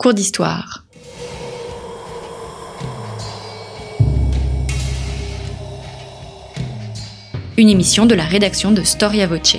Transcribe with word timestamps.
Cours 0.00 0.14
d'histoire. 0.14 0.84
Une 7.56 7.68
émission 7.68 8.06
de 8.06 8.14
la 8.14 8.22
rédaction 8.22 8.70
de 8.70 8.84
Storia 8.84 9.26
Voce. 9.26 9.56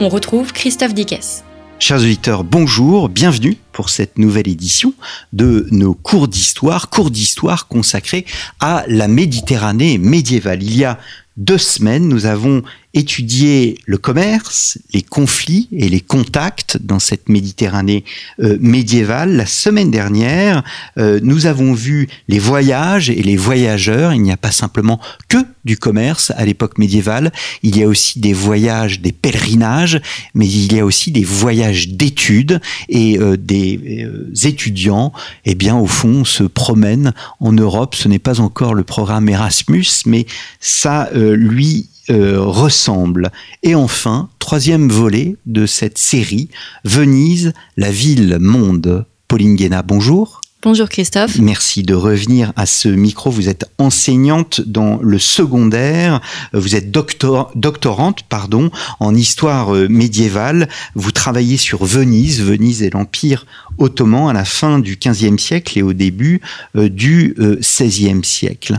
On 0.00 0.08
retrouve 0.08 0.52
Christophe 0.52 0.94
Dickès. 0.94 1.44
Chers 1.82 2.02
auditeurs, 2.02 2.44
bonjour, 2.44 3.08
bienvenue 3.08 3.56
pour 3.72 3.88
cette 3.88 4.18
nouvelle 4.18 4.48
édition 4.48 4.92
de 5.32 5.66
nos 5.70 5.94
cours 5.94 6.28
d'histoire, 6.28 6.90
cours 6.90 7.10
d'histoire 7.10 7.68
consacrés 7.68 8.26
à 8.60 8.84
la 8.86 9.08
Méditerranée 9.08 9.96
médiévale. 9.96 10.62
Il 10.62 10.76
y 10.76 10.84
a 10.84 10.98
deux 11.36 11.58
semaines, 11.58 12.08
nous 12.08 12.26
avons 12.26 12.62
étudié 12.92 13.78
le 13.86 13.98
commerce, 13.98 14.78
les 14.92 15.02
conflits 15.02 15.68
et 15.72 15.88
les 15.88 16.00
contacts 16.00 16.78
dans 16.80 16.98
cette 16.98 17.28
Méditerranée 17.28 18.04
euh, 18.40 18.56
médiévale. 18.60 19.36
La 19.36 19.46
semaine 19.46 19.90
dernière, 19.90 20.64
euh, 20.98 21.20
nous 21.22 21.46
avons 21.46 21.72
vu 21.72 22.08
les 22.28 22.40
voyages 22.40 23.08
et 23.08 23.22
les 23.22 23.36
voyageurs. 23.36 24.12
Il 24.12 24.22
n'y 24.22 24.32
a 24.32 24.36
pas 24.36 24.50
simplement 24.50 25.00
que 25.28 25.36
du 25.64 25.76
commerce 25.76 26.32
à 26.36 26.44
l'époque 26.44 26.78
médiévale, 26.78 27.32
il 27.62 27.76
y 27.76 27.82
a 27.84 27.86
aussi 27.86 28.18
des 28.18 28.32
voyages, 28.32 29.00
des 29.00 29.12
pèlerinages, 29.12 30.00
mais 30.34 30.48
il 30.48 30.72
y 30.72 30.80
a 30.80 30.84
aussi 30.84 31.12
des 31.12 31.22
voyages 31.22 31.88
d'études 31.90 32.60
et 32.88 33.18
euh, 33.18 33.36
des 33.36 34.06
étudiants, 34.42 35.12
eh 35.44 35.54
bien, 35.54 35.76
au 35.76 35.86
fond, 35.86 36.24
se 36.24 36.42
promènent 36.42 37.12
en 37.38 37.52
Europe. 37.52 37.94
Ce 37.94 38.08
n'est 38.08 38.18
pas 38.18 38.40
encore 38.40 38.74
le 38.74 38.84
programme 38.84 39.28
Erasmus, 39.28 39.86
mais 40.06 40.26
ça 40.60 41.10
lui 41.12 41.89
euh, 42.10 42.40
ressemble. 42.40 43.30
Et 43.62 43.74
enfin, 43.74 44.28
troisième 44.38 44.88
volet 44.88 45.36
de 45.46 45.66
cette 45.66 45.98
série, 45.98 46.48
Venise, 46.84 47.52
la 47.76 47.90
ville 47.90 48.38
monde. 48.40 49.04
Pauline 49.28 49.54
Guéna, 49.54 49.82
bonjour. 49.82 50.40
Bonjour 50.62 50.90
Christophe. 50.90 51.38
Merci 51.38 51.82
de 51.82 51.94
revenir 51.94 52.52
à 52.54 52.66
ce 52.66 52.88
micro. 52.88 53.30
Vous 53.30 53.48
êtes 53.48 53.64
enseignante 53.78 54.60
dans 54.60 54.98
le 55.00 55.18
secondaire. 55.18 56.20
Vous 56.52 56.76
êtes 56.76 56.90
doctor, 56.90 57.50
doctorante 57.54 58.24
pardon, 58.24 58.70
en 58.98 59.14
histoire 59.14 59.74
euh, 59.74 59.88
médiévale. 59.88 60.68
Vous 60.94 61.12
travaillez 61.12 61.56
sur 61.56 61.86
Venise. 61.86 62.42
Venise 62.42 62.82
est 62.82 62.92
l'empire 62.92 63.46
ottoman 63.78 64.28
à 64.28 64.34
la 64.34 64.44
fin 64.44 64.80
du 64.80 64.98
XVe 65.02 65.38
siècle 65.38 65.78
et 65.78 65.82
au 65.82 65.94
début 65.94 66.42
euh, 66.76 66.90
du 66.90 67.34
XVIe 67.38 68.22
siècle. 68.22 68.78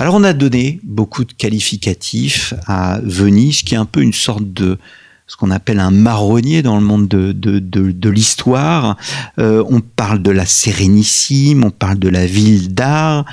Alors 0.00 0.14
on 0.14 0.22
a 0.22 0.32
donné 0.32 0.80
beaucoup 0.84 1.24
de 1.24 1.32
qualificatifs 1.32 2.54
à 2.66 3.00
Venise, 3.02 3.62
qui 3.62 3.74
est 3.74 3.78
un 3.78 3.84
peu 3.84 4.00
une 4.00 4.12
sorte 4.12 4.52
de 4.52 4.78
ce 5.26 5.36
qu'on 5.36 5.50
appelle 5.50 5.80
un 5.80 5.90
marronnier 5.90 6.62
dans 6.62 6.76
le 6.76 6.84
monde 6.84 7.08
de, 7.08 7.32
de, 7.32 7.58
de, 7.58 8.08
l'histoire. 8.08 8.96
Euh, 9.38 9.62
on 9.68 9.80
parle 9.80 10.22
de 10.22 10.30
la 10.30 10.46
Sérénissime, 10.46 11.64
on 11.64 11.70
parle 11.70 11.98
de 11.98 12.08
la 12.08 12.26
ville 12.26 12.72
d'art. 12.72 13.26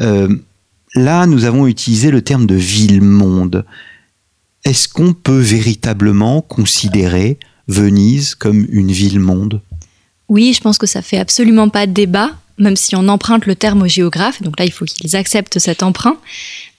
Euh, 0.00 0.28
là, 0.94 1.26
nous 1.26 1.44
avons 1.44 1.66
utilisé 1.66 2.10
le 2.10 2.20
terme 2.20 2.46
de 2.46 2.56
ville-monde. 2.56 3.64
Est-ce 4.64 4.88
qu'on 4.88 5.14
peut 5.14 5.38
véritablement 5.38 6.42
considérer 6.42 7.38
Venise 7.68 8.34
comme 8.34 8.66
une 8.70 8.90
ville-monde? 8.90 9.62
Oui, 10.28 10.52
je 10.52 10.60
pense 10.60 10.76
que 10.76 10.86
ça 10.86 11.00
fait 11.00 11.18
absolument 11.18 11.70
pas 11.70 11.86
de 11.86 11.92
débat 11.92 12.32
même 12.58 12.76
si 12.76 12.96
on 12.96 13.08
emprunte 13.08 13.46
le 13.46 13.54
terme 13.54 13.82
aux 13.82 13.88
géographes, 13.88 14.42
donc 14.42 14.58
là 14.58 14.64
il 14.64 14.72
faut 14.72 14.84
qu'ils 14.84 15.16
acceptent 15.16 15.58
cet 15.58 15.82
emprunt, 15.82 16.18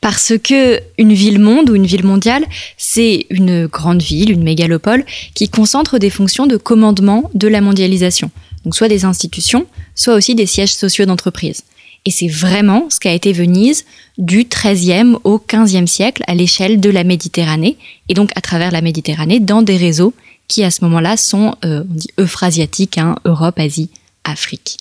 parce 0.02 0.34
que 0.42 0.80
une 0.98 1.14
ville-monde 1.14 1.70
ou 1.70 1.76
une 1.76 1.86
ville 1.86 2.06
mondiale, 2.06 2.46
c'est 2.78 3.26
une 3.30 3.68
grande 3.68 4.02
ville, 4.02 4.32
une 4.32 4.44
mégalopole, 4.44 5.06
qui 5.34 5.50
concentre 5.50 6.00
des 6.00 6.10
fonctions 6.10 6.48
de 6.48 6.58
commandement 6.58 7.30
de 7.34 7.48
la 7.48 7.62
mondialisation. 7.62 8.32
Donc 8.64 8.76
soit 8.76 8.88
des 8.88 9.06
institutions, 9.06 9.66
soit 9.96 10.16
aussi 10.16 10.36
des 10.36 10.46
sièges 10.46 10.74
sociaux 10.74 11.06
d'entreprise. 11.06 11.64
Et 12.06 12.12
c'est 12.12 12.28
vraiment 12.28 12.90
ce 12.90 13.00
qu'a 13.00 13.14
été 13.14 13.34
Venise 13.34 13.86
du 14.18 14.46
XIIIe 14.46 15.16
au 15.24 15.40
XVe 15.40 15.86
siècle 15.86 16.24
à 16.28 16.34
l'échelle 16.34 16.80
de 16.80 16.90
la 16.90 17.04
Méditerranée, 17.04 17.78
et 18.08 18.14
donc 18.14 18.32
à 18.36 18.42
travers 18.42 18.72
la 18.72 18.82
Méditerranée 18.82 19.40
dans 19.40 19.62
des 19.62 19.78
réseaux 19.78 20.14
qui 20.48 20.64
à 20.64 20.72
ce 20.72 20.84
moment-là 20.86 21.16
sont, 21.16 21.56
euh, 21.64 21.84
on 21.90 21.94
dit 21.94 22.10
euphrasiatiques, 22.20 22.98
hein, 22.98 23.16
Europe, 23.26 23.60
Asie, 23.60 23.90
Afrique. 24.24 24.78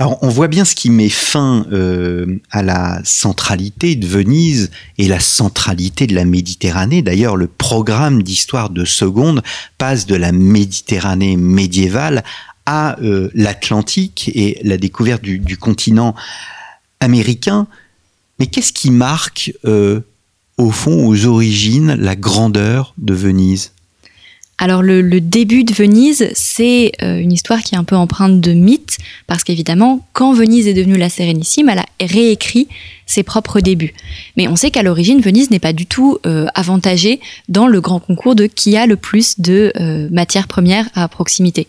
Alors 0.00 0.16
on 0.22 0.28
voit 0.28 0.46
bien 0.46 0.64
ce 0.64 0.76
qui 0.76 0.90
met 0.90 1.08
fin 1.08 1.66
euh, 1.72 2.38
à 2.52 2.62
la 2.62 3.00
centralité 3.04 3.96
de 3.96 4.06
Venise 4.06 4.70
et 4.96 5.08
la 5.08 5.18
centralité 5.18 6.06
de 6.06 6.14
la 6.14 6.24
Méditerranée. 6.24 7.02
D'ailleurs, 7.02 7.36
le 7.36 7.48
programme 7.48 8.22
d'histoire 8.22 8.70
de 8.70 8.84
seconde 8.84 9.42
passe 9.76 10.06
de 10.06 10.14
la 10.14 10.30
Méditerranée 10.30 11.36
médiévale 11.36 12.22
à 12.64 13.00
euh, 13.00 13.28
l'Atlantique 13.34 14.30
et 14.34 14.60
la 14.62 14.76
découverte 14.76 15.22
du, 15.22 15.56
continent 15.56 16.14
américain. 17.00 17.66
Mais 18.38 18.46
qu'est-ce 18.46 18.72
qui 18.72 18.92
marque, 18.92 19.52
euh, 19.64 20.00
au 20.58 20.70
fond, 20.70 21.08
aux 21.08 21.26
origines, 21.26 21.94
la 21.94 22.14
grandeur 22.14 22.94
de 22.98 23.14
Venise? 23.14 23.72
Alors 24.58 24.82
le, 24.82 25.20
début 25.20 25.62
de 25.62 25.72
Venise, 25.72 26.28
c'est 26.34 26.90
euh, 27.02 27.20
une 27.20 27.32
histoire 27.32 27.62
qui 27.62 27.76
est 27.76 27.78
un 27.78 27.84
peu 27.84 27.94
empreinte 27.94 28.40
de 28.40 28.52
mythe, 28.52 28.98
parce 29.28 29.44
qu'évidemment, 29.44 30.04
quand 30.12 30.32
Venise 30.32 30.66
est 30.66 30.74
devenue 30.74 30.96
la 30.96 31.08
Sérénissime, 31.08 31.68
elle 31.68 31.78
a 31.78 31.86
réécrit 32.00 32.66
ses 33.06 33.22
propres 33.22 33.60
débuts. 33.60 33.94
Mais 34.36 34.48
on 34.48 34.56
sait 34.56 34.72
qu'à 34.72 34.82
l'origine, 34.82 35.20
Venise 35.20 35.52
n'est 35.52 35.60
pas 35.60 35.72
du 35.72 35.86
tout 35.86 36.18
euh, 36.26 36.46
avantagée 36.56 37.20
dans 37.48 37.68
le 37.68 37.80
grand 37.80 38.00
concours 38.00 38.34
de 38.34 38.46
qui 38.46 38.76
a 38.76 38.86
le 38.86 38.96
plus 38.96 39.38
de 39.38 39.72
euh, 39.78 40.08
matières 40.10 40.48
premières 40.48 40.88
à 40.94 41.06
proximité. 41.06 41.68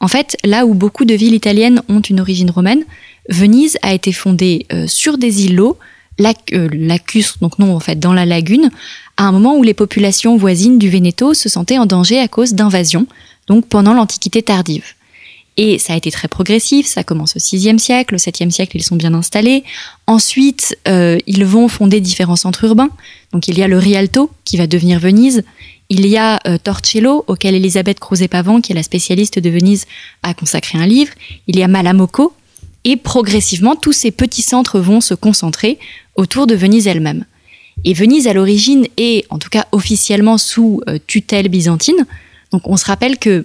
En 0.00 0.08
fait, 0.08 0.36
là 0.44 0.66
où 0.66 0.74
beaucoup 0.74 1.06
de 1.06 1.14
villes 1.14 1.34
italiennes 1.34 1.80
ont 1.88 2.00
une 2.00 2.20
origine 2.20 2.50
romaine, 2.50 2.84
Venise 3.30 3.78
a 3.80 3.94
été 3.94 4.12
fondée 4.12 4.66
sur 4.86 5.16
des 5.16 5.46
îlots, 5.46 5.78
lacustres, 6.18 7.38
donc 7.40 7.58
non 7.58 7.74
en 7.74 7.80
fait 7.80 7.98
dans 7.98 8.12
la 8.12 8.26
lagune, 8.26 8.70
à 9.16 9.24
un 9.24 9.32
moment 9.32 9.56
où 9.56 9.62
les 9.62 9.74
populations 9.74 10.36
voisines 10.36 10.78
du 10.78 10.90
Veneto 10.90 11.34
se 11.34 11.48
sentaient 11.48 11.78
en 11.78 11.86
danger 11.86 12.18
à 12.18 12.28
cause 12.28 12.54
d'invasions, 12.54 13.06
donc 13.46 13.66
pendant 13.66 13.94
l'Antiquité 13.94 14.42
tardive. 14.42 14.84
Et 15.58 15.78
ça 15.78 15.94
a 15.94 15.96
été 15.96 16.10
très 16.10 16.28
progressif, 16.28 16.86
ça 16.86 17.02
commence 17.02 17.34
au 17.36 17.38
VIe 17.38 17.78
siècle, 17.78 18.14
au 18.14 18.18
VIIe 18.18 18.52
siècle 18.52 18.76
ils 18.76 18.82
sont 18.82 18.96
bien 18.96 19.14
installés. 19.14 19.64
Ensuite, 20.06 20.76
euh, 20.86 21.18
ils 21.26 21.46
vont 21.46 21.68
fonder 21.68 22.00
différents 22.00 22.36
centres 22.36 22.64
urbains. 22.64 22.90
Donc 23.32 23.48
il 23.48 23.58
y 23.58 23.62
a 23.62 23.68
le 23.68 23.78
Rialto 23.78 24.30
qui 24.44 24.58
va 24.58 24.66
devenir 24.66 25.00
Venise. 25.00 25.44
Il 25.88 26.06
y 26.06 26.18
a 26.18 26.40
euh, 26.46 26.58
Torcello, 26.62 27.24
auquel 27.26 27.54
Elisabeth 27.54 28.00
Crouzet-Pavant, 28.00 28.60
qui 28.60 28.72
est 28.72 28.74
la 28.74 28.82
spécialiste 28.82 29.38
de 29.38 29.48
Venise, 29.48 29.86
a 30.22 30.34
consacré 30.34 30.78
un 30.78 30.86
livre. 30.86 31.12
Il 31.46 31.56
y 31.58 31.62
a 31.62 31.68
Malamocco. 31.68 32.34
Et 32.84 32.96
progressivement, 32.96 33.76
tous 33.76 33.92
ces 33.92 34.10
petits 34.10 34.42
centres 34.42 34.78
vont 34.78 35.00
se 35.00 35.14
concentrer 35.14 35.78
autour 36.16 36.46
de 36.46 36.54
Venise 36.54 36.86
elle-même. 36.86 37.24
Et 37.84 37.94
Venise, 37.94 38.26
à 38.26 38.32
l'origine, 38.32 38.86
est, 38.96 39.26
en 39.30 39.38
tout 39.38 39.50
cas 39.50 39.66
officiellement, 39.72 40.38
sous 40.38 40.80
euh, 40.88 40.98
tutelle 41.06 41.48
byzantine. 41.48 42.06
Donc 42.52 42.66
on 42.66 42.76
se 42.76 42.84
rappelle 42.84 43.18
que 43.18 43.44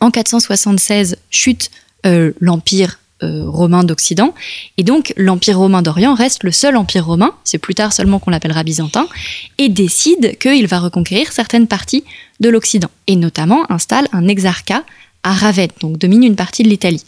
en 0.00 0.10
476 0.10 1.16
chute 1.30 1.70
euh, 2.06 2.32
l'empire 2.40 3.00
euh, 3.22 3.48
romain 3.48 3.84
d'Occident, 3.84 4.34
et 4.76 4.82
donc 4.82 5.14
l'empire 5.16 5.58
romain 5.58 5.82
d'Orient 5.82 6.14
reste 6.14 6.42
le 6.42 6.50
seul 6.50 6.76
empire 6.76 7.06
romain, 7.06 7.32
c'est 7.44 7.58
plus 7.58 7.74
tard 7.74 7.92
seulement 7.92 8.18
qu'on 8.18 8.30
l'appellera 8.30 8.64
byzantin, 8.64 9.06
et 9.56 9.68
décide 9.68 10.36
qu'il 10.38 10.66
va 10.66 10.80
reconquérir 10.80 11.32
certaines 11.32 11.68
parties 11.68 12.04
de 12.40 12.48
l'Occident, 12.48 12.90
et 13.06 13.16
notamment 13.16 13.70
installe 13.70 14.08
un 14.12 14.28
exarcat 14.28 14.84
à 15.22 15.32
Ravenne, 15.32 15.70
donc 15.80 15.96
domine 15.96 16.24
une 16.24 16.36
partie 16.36 16.64
de 16.64 16.68
l'Italie. 16.68 17.04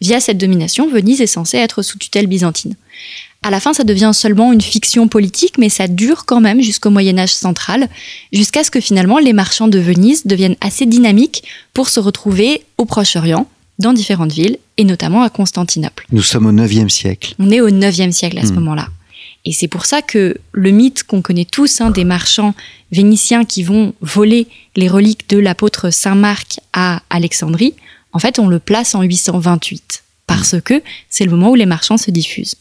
Via 0.00 0.18
cette 0.18 0.38
domination, 0.38 0.88
Venise 0.88 1.20
est 1.20 1.26
censée 1.26 1.58
être 1.58 1.82
sous 1.82 1.98
tutelle 1.98 2.26
byzantine. 2.26 2.74
À 3.42 3.50
la 3.50 3.58
fin, 3.58 3.72
ça 3.72 3.84
devient 3.84 4.10
seulement 4.12 4.52
une 4.52 4.60
fiction 4.60 5.08
politique, 5.08 5.56
mais 5.56 5.70
ça 5.70 5.88
dure 5.88 6.26
quand 6.26 6.40
même 6.40 6.60
jusqu'au 6.60 6.90
Moyen 6.90 7.16
Âge 7.18 7.32
central, 7.32 7.88
jusqu'à 8.32 8.64
ce 8.64 8.70
que 8.70 8.80
finalement 8.80 9.18
les 9.18 9.32
marchands 9.32 9.68
de 9.68 9.78
Venise 9.78 10.26
deviennent 10.26 10.56
assez 10.60 10.84
dynamiques 10.84 11.44
pour 11.72 11.88
se 11.88 12.00
retrouver 12.00 12.62
au 12.76 12.84
Proche-Orient, 12.84 13.48
dans 13.78 13.94
différentes 13.94 14.32
villes, 14.32 14.58
et 14.76 14.84
notamment 14.84 15.22
à 15.22 15.30
Constantinople. 15.30 16.06
Nous 16.12 16.22
sommes 16.22 16.46
au 16.46 16.52
9e 16.52 16.90
siècle. 16.90 17.34
On 17.38 17.50
est 17.50 17.62
au 17.62 17.70
9e 17.70 18.12
siècle 18.12 18.38
à 18.38 18.42
ce 18.42 18.52
hmm. 18.52 18.56
moment-là. 18.56 18.88
Et 19.46 19.52
c'est 19.52 19.68
pour 19.68 19.86
ça 19.86 20.02
que 20.02 20.36
le 20.52 20.70
mythe 20.70 21.04
qu'on 21.04 21.22
connaît 21.22 21.46
tous 21.46 21.80
hein, 21.80 21.90
des 21.90 22.04
marchands 22.04 22.54
vénitiens 22.92 23.46
qui 23.46 23.62
vont 23.62 23.94
voler 24.02 24.48
les 24.76 24.88
reliques 24.88 25.30
de 25.30 25.38
l'apôtre 25.38 25.88
Saint 25.88 26.14
Marc 26.14 26.60
à 26.74 27.00
Alexandrie, 27.08 27.72
en 28.12 28.18
fait, 28.18 28.38
on 28.38 28.48
le 28.48 28.58
place 28.58 28.94
en 28.94 29.00
828, 29.00 30.04
parce 30.26 30.52
hmm. 30.52 30.60
que 30.60 30.82
c'est 31.08 31.24
le 31.24 31.30
moment 31.30 31.50
où 31.50 31.54
les 31.54 31.66
marchands 31.66 31.96
se 31.96 32.10
diffusent. 32.10 32.56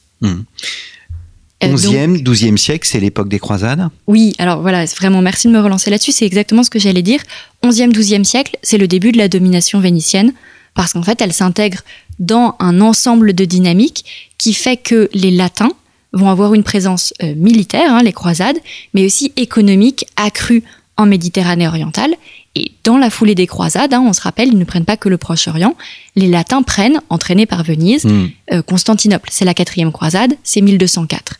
11e, 1.62 2.24
12e 2.24 2.57
siècle, 2.57 2.88
c'est 2.88 3.00
l'époque 3.00 3.27
des 3.27 3.39
croisades 3.39 3.89
Oui, 4.07 4.33
alors 4.38 4.62
voilà, 4.62 4.86
vraiment 4.86 5.21
merci 5.21 5.48
de 5.48 5.54
me 5.54 5.60
relancer 5.60 5.89
là-dessus, 5.89 6.12
c'est 6.12 6.25
exactement 6.25 6.63
ce 6.63 6.69
que 6.69 6.80
j'allais 6.80 7.01
dire. 7.01 7.21
11e, 7.63 7.92
12e 7.92 8.24
siècle, 8.24 8.57
c'est 8.62 8.77
le 8.77 8.88
début 8.88 9.12
de 9.12 9.18
la 9.18 9.27
domination 9.27 9.80
vénitienne, 9.80 10.33
parce 10.74 10.94
qu'en 10.94 11.04
fait, 11.04 11.21
elle 11.21 11.33
s'intègre 11.33 11.80
dans 12.19 12.56
un 12.60 12.80
ensemble 12.81 13.33
de 13.33 13.45
dynamiques 13.45 14.31
qui 14.38 14.54
fait 14.54 14.77
que 14.77 15.10
les 15.13 15.31
latins 15.31 15.71
vont 16.13 16.30
avoir 16.30 16.54
une 16.54 16.63
présence 16.63 17.13
euh, 17.22 17.36
militaire, 17.36 17.94
hein, 17.94 18.04
les 18.04 18.13
croisades, 18.13 18.57
mais 18.94 19.06
aussi 19.06 19.31
économique 19.36 20.06
accrue 20.15 20.63
en 20.98 21.06
Méditerranée 21.06 21.68
orientale. 21.68 22.15
Et 22.56 22.72
dans 22.84 22.98
la 22.98 23.10
foulée 23.10 23.36
des 23.36 23.46
croisades, 23.48 23.94
hein, 23.94 24.04
on 24.06 24.12
se 24.13 24.22
rappelle, 24.22 24.48
ils 24.50 24.57
ne 24.57 24.63
prennent 24.63 24.86
pas 24.86 24.98
que 24.98 25.07
le 25.07 25.18
Proche-Orient, 25.18 25.75
les 26.16 26.28
Latins 26.28 26.63
prennent, 26.63 27.00
entraînés 27.10 27.46
par 27.46 27.63
Venise, 27.63 28.06
Hmm. 28.06 28.28
euh, 28.54 28.62
Constantinople. 28.63 29.30
C'est 29.31 29.46
la 29.46 29.54
quatrième 29.54 29.92
croisade, 29.92 30.34
c'est 30.44 30.62
1204. 30.62 31.36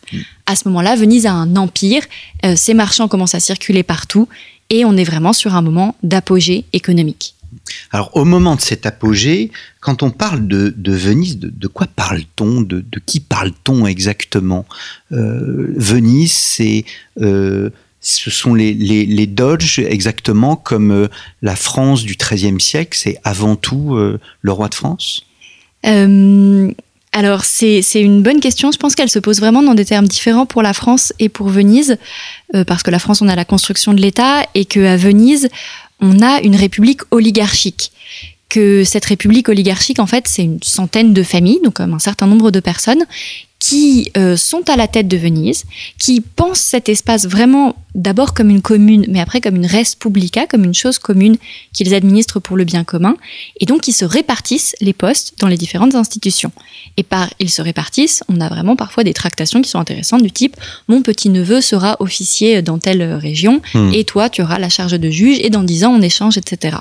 À 0.46 0.54
ce 0.56 0.68
moment-là, 0.68 0.94
Venise 0.96 1.26
a 1.26 1.32
un 1.32 1.56
empire, 1.56 2.02
euh, 2.44 2.54
ses 2.56 2.74
marchands 2.74 3.08
commencent 3.08 3.34
à 3.34 3.40
circuler 3.40 3.82
partout, 3.82 4.28
et 4.70 4.84
on 4.84 4.96
est 4.96 5.04
vraiment 5.04 5.32
sur 5.32 5.54
un 5.56 5.62
moment 5.62 5.96
d'apogée 6.04 6.64
économique. 6.72 7.34
Alors, 7.90 8.10
au 8.16 8.24
moment 8.24 8.54
de 8.54 8.60
cet 8.60 8.86
apogée, 8.86 9.50
quand 9.80 10.02
on 10.04 10.10
parle 10.10 10.46
de, 10.46 10.72
de 10.76 10.92
Venise, 10.92 11.38
de, 11.38 11.50
de 11.50 11.66
quoi 11.66 11.86
parle-t-on? 11.88 12.60
De, 12.62 12.80
de 12.88 13.00
qui 13.04 13.18
parle-t-on 13.20 13.86
exactement? 13.86 14.64
Euh, 15.12 15.72
Venise, 15.76 16.32
c'est, 16.32 16.84
euh, 17.20 17.70
ce 18.00 18.30
sont 18.30 18.54
les, 18.54 18.72
les, 18.72 19.04
les 19.04 19.26
Doges 19.26 19.78
exactement 19.78 20.56
comme 20.56 20.90
euh, 20.90 21.08
la 21.42 21.54
France 21.54 22.02
du 22.02 22.16
XIIIe 22.16 22.60
siècle. 22.60 22.96
C'est 23.00 23.18
avant 23.24 23.56
tout 23.56 23.94
euh, 23.94 24.18
le 24.40 24.52
roi 24.52 24.68
de 24.68 24.74
France. 24.74 25.26
Euh, 25.86 26.72
alors, 27.12 27.44
c'est 27.44 27.82
une 27.94 28.22
bonne 28.22 28.40
question. 28.40 28.72
Je 28.72 28.78
pense 28.78 28.94
qu'elle 28.94 29.10
se 29.10 29.18
pose 29.18 29.40
vraiment 29.40 29.62
dans 29.62 29.74
des 29.74 29.84
termes 29.84 30.06
différents 30.06 30.46
pour 30.46 30.62
la 30.62 30.72
France 30.72 31.12
et 31.18 31.28
pour 31.28 31.48
Venise, 31.48 31.98
parce 32.68 32.84
que 32.84 32.90
la 32.92 33.00
France, 33.00 33.20
on 33.20 33.26
a 33.26 33.34
la 33.34 33.44
construction 33.44 33.94
de 33.94 34.00
l'État, 34.00 34.46
et 34.54 34.64
qu'à 34.64 34.96
Venise, 34.96 35.48
on 36.00 36.22
a 36.22 36.40
une 36.42 36.54
république 36.54 37.00
oligarchique. 37.10 37.90
Que 38.50 38.84
cette 38.84 39.06
république 39.06 39.48
oligarchique, 39.48 40.00
en 40.00 40.06
fait, 40.06 40.28
c'est 40.28 40.42
une 40.42 40.62
centaine 40.62 41.14
de 41.14 41.22
familles, 41.22 41.60
donc 41.64 41.80
un 41.80 41.98
certain 41.98 42.26
nombre 42.26 42.50
de 42.50 42.60
personnes, 42.60 43.04
qui 43.60 44.10
euh, 44.16 44.36
sont 44.36 44.68
à 44.70 44.76
la 44.76 44.88
tête 44.88 45.06
de 45.06 45.18
Venise, 45.18 45.64
qui 45.98 46.22
pensent 46.22 46.60
cet 46.60 46.88
espace 46.88 47.26
vraiment 47.26 47.76
d'abord 47.94 48.32
comme 48.32 48.48
une 48.48 48.62
commune, 48.62 49.04
mais 49.08 49.20
après 49.20 49.40
comme 49.40 49.54
une 49.54 49.66
res 49.66 49.94
publica, 49.98 50.46
comme 50.46 50.64
une 50.64 50.74
chose 50.74 50.98
commune 50.98 51.36
qu'ils 51.74 51.94
administrent 51.94 52.40
pour 52.40 52.56
le 52.56 52.64
bien 52.64 52.84
commun, 52.84 53.16
et 53.60 53.66
donc 53.66 53.86
ils 53.86 53.92
se 53.92 54.06
répartissent 54.06 54.74
les 54.80 54.94
postes 54.94 55.34
dans 55.38 55.46
les 55.46 55.58
différentes 55.58 55.94
institutions. 55.94 56.52
Et 56.96 57.02
par 57.02 57.28
ils 57.38 57.50
se 57.50 57.60
répartissent, 57.60 58.24
on 58.28 58.40
a 58.40 58.48
vraiment 58.48 58.76
parfois 58.76 59.04
des 59.04 59.14
tractations 59.14 59.60
qui 59.60 59.68
sont 59.68 59.78
intéressantes 59.78 60.22
du 60.22 60.32
type 60.32 60.56
mon 60.88 61.02
petit-neveu 61.02 61.60
sera 61.60 61.96
officier 62.00 62.62
dans 62.62 62.78
telle 62.78 63.02
région, 63.02 63.60
Hmm. 63.74 63.92
et 63.92 64.04
toi 64.04 64.30
tu 64.30 64.42
auras 64.42 64.58
la 64.58 64.70
charge 64.70 64.98
de 64.98 65.10
juge, 65.10 65.38
et 65.40 65.50
dans 65.50 65.62
dix 65.62 65.84
ans 65.84 65.92
on 65.92 66.00
échange, 66.00 66.38
etc. 66.38 66.78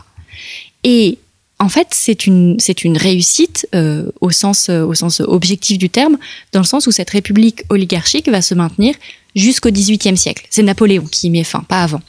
Et 0.86 1.18
en 1.60 1.68
fait, 1.68 1.88
c'est 1.92 2.26
une, 2.26 2.56
c'est 2.58 2.86
une 2.86 2.98
réussite 2.98 3.68
euh, 3.76 4.10
au, 4.22 4.32
sens, 4.32 4.70
euh, 4.70 4.84
au 4.84 4.94
sens 4.94 5.20
objectif 5.20 5.78
du 5.78 5.90
terme, 5.90 6.18
dans 6.54 6.62
le 6.62 6.66
sens 6.66 6.88
où 6.88 6.92
cette 6.92 7.10
république 7.10 7.64
oligarchique 7.70 8.30
va 8.30 8.42
se 8.42 8.56
maintenir 8.56 8.96
jusqu'au 9.36 9.70
XVIIIe 9.70 10.18
siècle. 10.18 10.48
C'est 10.50 10.64
Napoléon 10.64 11.06
qui 11.06 11.28
y 11.28 11.30
met 11.30 11.44
fin, 11.44 11.60
pas 11.60 11.84
avant. 11.84 12.02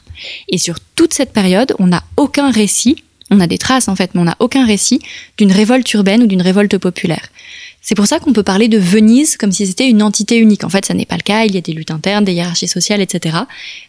Et 0.47 0.57
sur 0.57 0.79
toute 0.95 1.13
cette 1.13 1.33
période, 1.33 1.75
on 1.79 1.87
n'a 1.87 2.03
aucun 2.15 2.49
récit, 2.49 3.03
on 3.29 3.41
a 3.41 3.47
des 3.47 3.57
traces 3.57 3.89
en 3.89 3.95
fait, 3.95 4.11
mais 4.13 4.21
on 4.21 4.25
n'a 4.25 4.37
aucun 4.39 4.65
récit 4.65 5.01
d'une 5.37 5.51
révolte 5.51 5.91
urbaine 5.93 6.23
ou 6.23 6.27
d'une 6.27 6.41
révolte 6.41 6.77
populaire. 6.77 7.27
C'est 7.81 7.95
pour 7.95 8.05
ça 8.05 8.19
qu'on 8.19 8.31
peut 8.31 8.43
parler 8.43 8.67
de 8.67 8.77
Venise 8.77 9.37
comme 9.37 9.51
si 9.51 9.65
c'était 9.65 9.89
une 9.89 10.03
entité 10.03 10.37
unique. 10.37 10.63
En 10.63 10.69
fait, 10.69 10.85
ça 10.85 10.93
n'est 10.93 11.05
pas 11.05 11.17
le 11.17 11.23
cas. 11.23 11.45
Il 11.45 11.55
y 11.55 11.57
a 11.57 11.61
des 11.61 11.73
luttes 11.73 11.89
internes, 11.89 12.23
des 12.23 12.33
hiérarchies 12.33 12.67
sociales, 12.67 13.01
etc. 13.01 13.39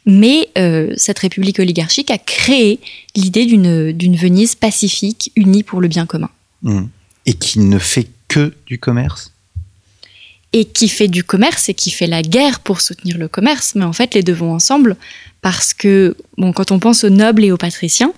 Mais 0.06 0.48
euh, 0.56 0.94
cette 0.96 1.18
république 1.18 1.58
oligarchique 1.58 2.10
a 2.10 2.16
créé 2.16 2.80
l'idée 3.14 3.44
d'une 3.44 3.92
d'une 3.92 4.16
Venise 4.16 4.54
pacifique, 4.54 5.30
unie 5.36 5.62
pour 5.62 5.82
le 5.82 5.88
bien 5.88 6.06
commun. 6.06 6.30
Hmm. 6.62 6.86
Et 7.26 7.34
qui 7.34 7.60
ne 7.60 7.78
fait 7.78 8.08
que 8.28 8.54
du 8.66 8.78
commerce? 8.78 9.30
Et 10.54 10.64
qui 10.64 10.88
fait 10.88 11.08
du 11.08 11.22
commerce 11.22 11.68
et 11.68 11.74
qui 11.74 11.90
fait 11.90 12.06
la 12.06 12.22
guerre 12.22 12.60
pour 12.60 12.80
soutenir 12.80 13.18
le 13.18 13.28
commerce. 13.28 13.74
Mais 13.74 13.84
en 13.84 13.92
fait, 13.92 14.14
les 14.14 14.22
deux 14.22 14.32
vont 14.32 14.52
ensemble 14.52 14.96
parce 15.42 15.74
que, 15.74 16.16
bon, 16.38 16.52
quand 16.52 16.72
on 16.72 16.78
pense 16.78 17.04
aux 17.04 17.10
nobles 17.10 17.44
et 17.44 17.52
aux 17.52 17.56
patriciens, 17.58 18.12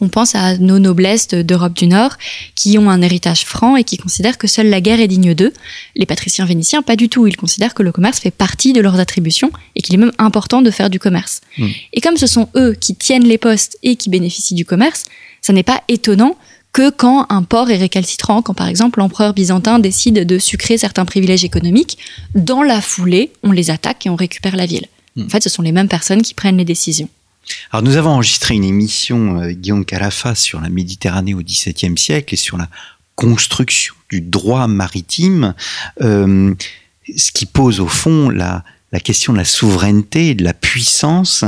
on 0.00 0.08
pense 0.08 0.34
à 0.34 0.56
nos 0.58 0.78
noblesses 0.78 1.28
de- 1.28 1.42
d'Europe 1.42 1.74
du 1.74 1.86
Nord 1.86 2.16
qui 2.54 2.78
ont 2.78 2.88
un 2.90 3.02
héritage 3.02 3.44
franc 3.44 3.76
et 3.76 3.84
qui 3.84 3.96
considèrent 3.96 4.38
que 4.38 4.46
seule 4.46 4.68
la 4.68 4.80
guerre 4.80 5.00
est 5.00 5.08
digne 5.08 5.34
d'eux. 5.34 5.52
Les 5.96 6.06
patriciens 6.06 6.44
vénitiens, 6.44 6.82
pas 6.82 6.96
du 6.96 7.08
tout. 7.08 7.26
Ils 7.26 7.36
considèrent 7.36 7.74
que 7.74 7.82
le 7.82 7.92
commerce 7.92 8.18
fait 8.20 8.30
partie 8.30 8.72
de 8.72 8.80
leurs 8.80 8.98
attributions 8.98 9.50
et 9.76 9.82
qu'il 9.82 9.94
est 9.94 9.98
même 9.98 10.12
important 10.18 10.62
de 10.62 10.70
faire 10.70 10.90
du 10.90 10.98
commerce. 10.98 11.40
Mm. 11.58 11.66
Et 11.92 12.00
comme 12.00 12.16
ce 12.16 12.26
sont 12.26 12.48
eux 12.56 12.74
qui 12.78 12.94
tiennent 12.94 13.26
les 13.26 13.38
postes 13.38 13.78
et 13.82 13.96
qui 13.96 14.10
bénéficient 14.10 14.54
du 14.54 14.64
commerce, 14.64 15.06
ça 15.40 15.52
n'est 15.52 15.62
pas 15.62 15.82
étonnant 15.88 16.36
que 16.72 16.90
quand 16.90 17.26
un 17.30 17.42
port 17.42 17.70
est 17.70 17.76
récalcitrant, 17.78 18.42
quand 18.42 18.54
par 18.54 18.68
exemple 18.68 19.00
l'empereur 19.00 19.34
byzantin 19.34 19.80
décide 19.80 20.24
de 20.24 20.38
sucrer 20.38 20.78
certains 20.78 21.04
privilèges 21.04 21.44
économiques, 21.44 21.98
dans 22.34 22.62
la 22.62 22.80
foulée, 22.80 23.32
on 23.42 23.50
les 23.50 23.70
attaque 23.70 24.06
et 24.06 24.10
on 24.10 24.16
récupère 24.16 24.54
la 24.56 24.66
ville. 24.66 24.86
Mm. 25.16 25.24
En 25.24 25.28
fait, 25.28 25.42
ce 25.42 25.48
sont 25.50 25.62
les 25.62 25.72
mêmes 25.72 25.88
personnes 25.88 26.22
qui 26.22 26.34
prennent 26.34 26.58
les 26.58 26.64
décisions. 26.64 27.08
Alors 27.72 27.82
nous 27.82 27.96
avons 27.96 28.10
enregistré 28.10 28.54
une 28.54 28.64
émission, 28.64 29.40
euh, 29.40 29.52
Guillaume 29.52 29.84
Carafa, 29.84 30.34
sur 30.34 30.60
la 30.60 30.68
Méditerranée 30.68 31.34
au 31.34 31.42
XVIIe 31.42 31.96
siècle 31.96 32.34
et 32.34 32.36
sur 32.36 32.56
la 32.56 32.68
construction 33.14 33.94
du 34.08 34.20
droit 34.20 34.66
maritime, 34.66 35.54
euh, 36.00 36.54
ce 37.16 37.30
qui 37.32 37.46
pose 37.46 37.80
au 37.80 37.86
fond 37.86 38.30
la, 38.30 38.64
question 39.04 39.32
de 39.32 39.38
la 39.38 39.44
souveraineté 39.44 40.30
et 40.30 40.34
de 40.34 40.42
la 40.42 40.54
puissance. 40.54 41.44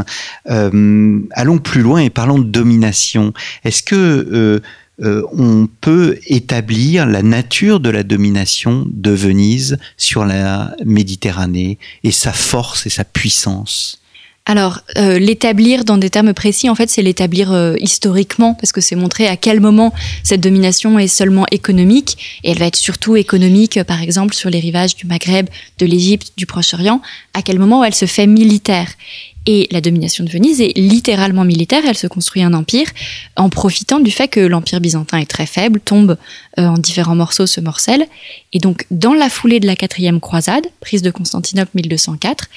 Euh, 0.48 1.20
allons 1.32 1.58
plus 1.58 1.82
loin 1.82 2.00
et 2.00 2.10
parlons 2.10 2.38
de 2.38 2.48
domination. 2.48 3.32
Est-ce 3.64 3.82
que 3.82 4.62
on 5.04 5.66
peut 5.80 6.18
établir 6.26 7.06
la 7.06 7.22
nature 7.22 7.80
de 7.80 7.90
la 7.90 8.04
domination 8.04 8.86
de 8.88 9.10
Venise 9.10 9.78
sur 9.96 10.24
la 10.24 10.76
Méditerranée 10.84 11.78
et 12.04 12.12
sa 12.12 12.32
force 12.32 12.86
et 12.86 12.90
sa 12.90 13.02
puissance? 13.02 14.01
Alors, 14.44 14.80
euh, 14.96 15.20
l'établir 15.20 15.84
dans 15.84 15.98
des 15.98 16.10
termes 16.10 16.34
précis, 16.34 16.68
en 16.68 16.74
fait, 16.74 16.90
c'est 16.90 17.02
l'établir 17.02 17.52
euh, 17.52 17.76
historiquement, 17.78 18.54
parce 18.54 18.72
que 18.72 18.80
c'est 18.80 18.96
montrer 18.96 19.28
à 19.28 19.36
quel 19.36 19.60
moment 19.60 19.94
cette 20.24 20.40
domination 20.40 20.98
est 20.98 21.06
seulement 21.06 21.46
économique, 21.52 22.40
et 22.42 22.50
elle 22.50 22.58
va 22.58 22.66
être 22.66 22.76
surtout 22.76 23.14
économique, 23.14 23.76
euh, 23.76 23.84
par 23.84 24.02
exemple, 24.02 24.34
sur 24.34 24.50
les 24.50 24.58
rivages 24.58 24.96
du 24.96 25.06
Maghreb, 25.06 25.48
de 25.78 25.86
l'Égypte, 25.86 26.32
du 26.36 26.46
Proche-Orient, 26.46 27.00
à 27.34 27.42
quel 27.42 27.60
moment 27.60 27.84
elle 27.84 27.94
se 27.94 28.06
fait 28.06 28.26
militaire. 28.26 28.88
Et 29.46 29.68
la 29.72 29.80
domination 29.80 30.24
de 30.24 30.30
Venise 30.30 30.60
est 30.60 30.76
littéralement 30.76 31.44
militaire, 31.44 31.82
elle 31.86 31.96
se 31.96 32.06
construit 32.06 32.42
un 32.42 32.52
empire 32.54 32.86
en 33.36 33.48
profitant 33.48 33.98
du 33.98 34.12
fait 34.12 34.28
que 34.28 34.40
l'empire 34.40 34.80
byzantin 34.80 35.18
est 35.18 35.26
très 35.26 35.46
faible, 35.46 35.80
tombe 35.80 36.16
euh, 36.58 36.66
en 36.66 36.78
différents 36.78 37.16
morceaux, 37.16 37.46
se 37.46 37.60
morcelle. 37.60 38.06
Et 38.52 38.60
donc, 38.60 38.86
dans 38.90 39.14
la 39.14 39.28
foulée 39.28 39.58
de 39.58 39.66
la 39.66 39.74
quatrième 39.74 40.20
croisade, 40.20 40.64
prise 40.80 41.02
de 41.02 41.10
Constantinople 41.10 41.70
1204, 41.74 42.48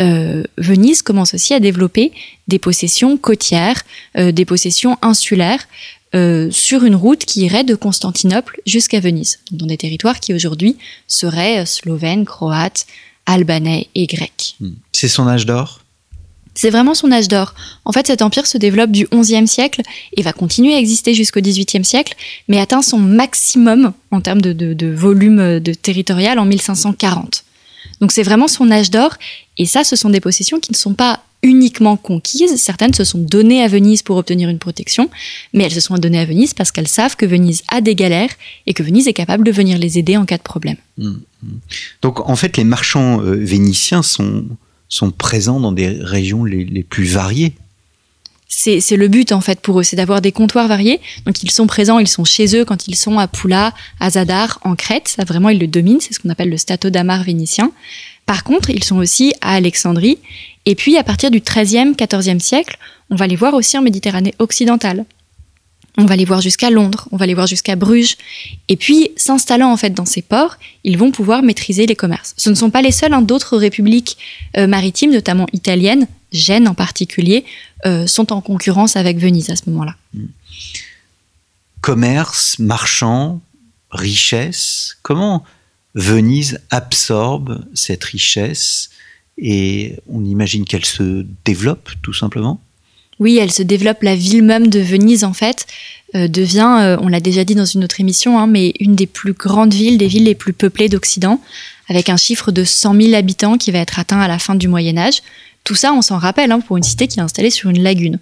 euh, 0.00 0.42
Venise 0.56 1.02
commence 1.02 1.34
aussi 1.34 1.52
à 1.52 1.60
développer 1.60 2.12
des 2.48 2.58
possessions 2.58 3.18
côtières, 3.18 3.82
euh, 4.16 4.32
des 4.32 4.46
possessions 4.46 4.96
insulaires, 5.02 5.66
euh, 6.14 6.50
sur 6.50 6.84
une 6.84 6.96
route 6.96 7.24
qui 7.24 7.42
irait 7.42 7.64
de 7.64 7.74
Constantinople 7.74 8.60
jusqu'à 8.66 8.98
Venise, 8.98 9.40
dans 9.52 9.66
des 9.66 9.76
territoires 9.76 10.18
qui 10.18 10.34
aujourd'hui 10.34 10.76
seraient 11.06 11.64
slovènes, 11.66 12.24
croates, 12.24 12.86
albanais 13.26 13.88
et 13.94 14.06
grecs. 14.06 14.56
C'est 14.90 15.06
son 15.06 15.28
âge 15.28 15.46
d'or? 15.46 15.80
C'est 16.54 16.70
vraiment 16.70 16.94
son 16.94 17.10
âge 17.12 17.28
d'or. 17.28 17.54
En 17.84 17.92
fait, 17.92 18.06
cet 18.08 18.22
empire 18.22 18.46
se 18.46 18.58
développe 18.58 18.90
du 18.90 19.06
XIe 19.14 19.46
siècle 19.46 19.82
et 20.16 20.22
va 20.22 20.32
continuer 20.32 20.74
à 20.74 20.78
exister 20.78 21.14
jusqu'au 21.14 21.40
XVIIIe 21.40 21.84
siècle, 21.84 22.14
mais 22.48 22.58
atteint 22.58 22.82
son 22.82 22.98
maximum 22.98 23.92
en 24.10 24.20
termes 24.20 24.42
de, 24.42 24.52
de- 24.52 24.86
volume 24.92 25.60
de 25.60 25.72
territorial 25.74 26.38
en 26.38 26.44
1540. 26.44 27.44
Donc 28.00 28.12
c'est 28.12 28.22
vraiment 28.22 28.48
son 28.48 28.70
âge 28.70 28.90
d'or, 28.90 29.14
et 29.58 29.66
ça, 29.66 29.84
ce 29.84 29.94
sont 29.96 30.10
des 30.10 30.20
possessions 30.20 30.58
qui 30.60 30.72
ne 30.72 30.76
sont 30.76 30.94
pas 30.94 31.20
uniquement 31.42 31.96
conquises, 31.96 32.56
certaines 32.56 32.92
se 32.92 33.04
sont 33.04 33.16
données 33.18 33.62
à 33.62 33.68
Venise 33.68 34.02
pour 34.02 34.18
obtenir 34.18 34.50
une 34.50 34.58
protection, 34.58 35.08
mais 35.54 35.64
elles 35.64 35.72
se 35.72 35.80
sont 35.80 35.94
données 35.96 36.18
à 36.18 36.26
Venise 36.26 36.52
parce 36.52 36.70
qu'elles 36.70 36.88
savent 36.88 37.16
que 37.16 37.24
Venise 37.24 37.62
a 37.68 37.80
des 37.80 37.94
galères 37.94 38.28
et 38.66 38.74
que 38.74 38.82
Venise 38.82 39.08
est 39.08 39.14
capable 39.14 39.44
de 39.44 39.50
venir 39.50 39.78
les 39.78 39.98
aider 39.98 40.18
en 40.18 40.26
cas 40.26 40.36
de 40.36 40.42
problème. 40.42 40.76
Donc 42.02 42.20
en 42.28 42.36
fait, 42.36 42.56
les 42.58 42.64
marchands 42.64 43.22
euh, 43.22 43.34
vénitiens 43.36 44.02
sont, 44.02 44.44
sont 44.90 45.10
présents 45.10 45.60
dans 45.60 45.72
des 45.72 45.88
régions 45.88 46.44
les, 46.44 46.82
plus 46.82 47.04
variées. 47.04 47.54
c'est 48.48 48.80
c'est 48.80 48.96
le 48.96 49.08
but 49.08 49.32
en 49.32 49.40
fait 49.40 49.60
pour 49.60 49.80
eux, 49.80 49.82
c'est 49.82 49.96
d'avoir 49.96 50.20
des 50.20 50.32
comptoirs 50.32 50.68
variés. 50.68 51.00
Donc 51.24 51.42
ils 51.42 51.50
sont 51.50 51.66
présents, 51.66 51.98
ils 51.98 52.08
sont 52.08 52.24
chez 52.24 52.54
eux 52.56 52.66
quand 52.66 52.88
ils 52.88 52.96
sont 52.96 53.18
à 53.18 53.26
Poula, 53.26 53.72
à 54.00 54.10
Zadar, 54.10 54.58
en 54.62 54.74
Crète. 54.74 55.08
Ça 55.08 55.24
vraiment 55.24 55.48
ils 55.48 55.58
le 55.58 55.68
dominent, 55.68 56.00
c'est 56.00 56.12
ce 56.12 56.20
qu'on 56.20 56.28
appelle 56.28 56.50
le 56.50 56.58
stato 56.58 56.90
d'Amar 56.90 57.22
vénitien. 57.22 57.72
Par 58.26 58.44
contre, 58.44 58.70
ils 58.70 58.84
sont 58.84 58.98
aussi 58.98 59.32
à 59.40 59.54
Alexandrie. 59.54 60.18
Et 60.66 60.74
puis 60.74 60.98
à 60.98 61.04
partir 61.04 61.30
du 61.30 61.40
XIIIe, 61.40 61.94
XIVe 61.96 62.40
siècle, 62.40 62.76
on 63.08 63.16
va 63.16 63.26
les 63.26 63.36
voir 63.36 63.54
aussi 63.54 63.78
en 63.78 63.82
Méditerranée 63.82 64.34
occidentale. 64.38 65.04
On 65.98 66.04
va 66.06 66.16
les 66.16 66.24
voir 66.24 66.40
jusqu'à 66.40 66.70
Londres, 66.70 67.08
on 67.10 67.16
va 67.16 67.26
les 67.26 67.34
voir 67.34 67.46
jusqu'à 67.46 67.76
Bruges. 67.76 68.16
Et 68.68 68.76
puis, 68.76 69.10
s'installant 69.16 69.72
en 69.72 69.76
fait 69.76 69.90
dans 69.90 70.04
ces 70.04 70.22
ports, 70.22 70.56
ils 70.84 70.96
vont 70.96 71.10
pouvoir 71.10 71.42
maîtriser 71.42 71.86
les 71.86 71.96
commerces. 71.96 72.34
Ce 72.36 72.48
ne 72.48 72.54
sont 72.54 72.70
pas 72.70 72.82
les 72.82 72.92
seuls, 72.92 73.12
hein, 73.12 73.22
d'autres 73.22 73.56
républiques 73.56 74.16
euh, 74.56 74.66
maritimes, 74.66 75.12
notamment 75.12 75.46
italiennes, 75.52 76.06
Gênes 76.32 76.68
en 76.68 76.74
particulier, 76.74 77.44
euh, 77.86 78.06
sont 78.06 78.32
en 78.32 78.40
concurrence 78.40 78.96
avec 78.96 79.18
Venise 79.18 79.50
à 79.50 79.56
ce 79.56 79.68
moment-là. 79.70 79.96
Commerce, 81.80 82.58
marchand, 82.58 83.40
richesse. 83.90 84.96
Comment 85.02 85.44
Venise 85.94 86.60
absorbe 86.70 87.64
cette 87.74 88.04
richesse 88.04 88.90
et 89.38 89.96
on 90.08 90.24
imagine 90.24 90.64
qu'elle 90.64 90.84
se 90.84 91.26
développe 91.44 91.90
tout 92.02 92.12
simplement? 92.12 92.60
Oui, 93.20 93.36
elle 93.36 93.52
se 93.52 93.62
développe. 93.62 94.02
La 94.02 94.16
ville 94.16 94.42
même 94.42 94.68
de 94.68 94.80
Venise, 94.80 95.24
en 95.24 95.34
fait, 95.34 95.66
euh, 96.14 96.26
devient, 96.26 96.78
euh, 96.80 96.96
on 97.00 97.08
l'a 97.08 97.20
déjà 97.20 97.44
dit 97.44 97.54
dans 97.54 97.66
une 97.66 97.84
autre 97.84 98.00
émission, 98.00 98.38
hein, 98.38 98.46
mais 98.46 98.72
une 98.80 98.96
des 98.96 99.06
plus 99.06 99.34
grandes 99.34 99.74
villes, 99.74 99.98
des 99.98 100.08
villes 100.08 100.24
les 100.24 100.34
plus 100.34 100.54
peuplées 100.54 100.88
d'Occident, 100.88 101.40
avec 101.88 102.08
un 102.08 102.16
chiffre 102.16 102.50
de 102.50 102.64
100 102.64 102.94
000 102.94 103.14
habitants 103.14 103.58
qui 103.58 103.70
va 103.70 103.78
être 103.78 103.98
atteint 103.98 104.20
à 104.20 104.26
la 104.26 104.38
fin 104.38 104.54
du 104.54 104.68
Moyen 104.68 104.96
Âge. 104.96 105.22
Tout 105.64 105.74
ça, 105.74 105.92
on 105.92 106.00
s'en 106.00 106.18
rappelle, 106.18 106.50
hein, 106.50 106.60
pour 106.60 106.78
une 106.78 106.82
cité 106.82 107.06
qui 107.06 107.18
est 107.18 107.22
installée 107.22 107.50
sur 107.50 107.68
une 107.68 107.82
lagune. 107.82 108.18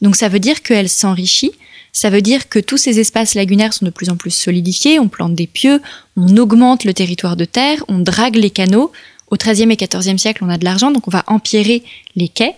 Donc 0.00 0.14
ça 0.14 0.28
veut 0.28 0.38
dire 0.38 0.62
qu'elle 0.62 0.88
s'enrichit, 0.88 1.52
ça 1.92 2.10
veut 2.10 2.22
dire 2.22 2.48
que 2.48 2.58
tous 2.58 2.76
ces 2.76 3.00
espaces 3.00 3.34
lagunaires 3.34 3.72
sont 3.72 3.86
de 3.86 3.90
plus 3.90 4.10
en 4.10 4.16
plus 4.16 4.30
solidifiés, 4.30 5.00
on 5.00 5.08
plante 5.08 5.34
des 5.34 5.46
pieux, 5.46 5.80
on 6.16 6.36
augmente 6.36 6.84
le 6.84 6.92
territoire 6.92 7.36
de 7.36 7.46
terre, 7.46 7.82
on 7.88 7.98
drague 7.98 8.36
les 8.36 8.50
canaux. 8.50 8.92
Au 9.30 9.36
XIIIe 9.36 9.72
et 9.72 9.76
XIVe 9.76 10.18
siècle, 10.18 10.44
on 10.44 10.50
a 10.50 10.58
de 10.58 10.64
l'argent, 10.64 10.92
donc 10.92 11.08
on 11.08 11.10
va 11.10 11.24
empirer 11.26 11.82
les 12.14 12.28
quais. 12.28 12.54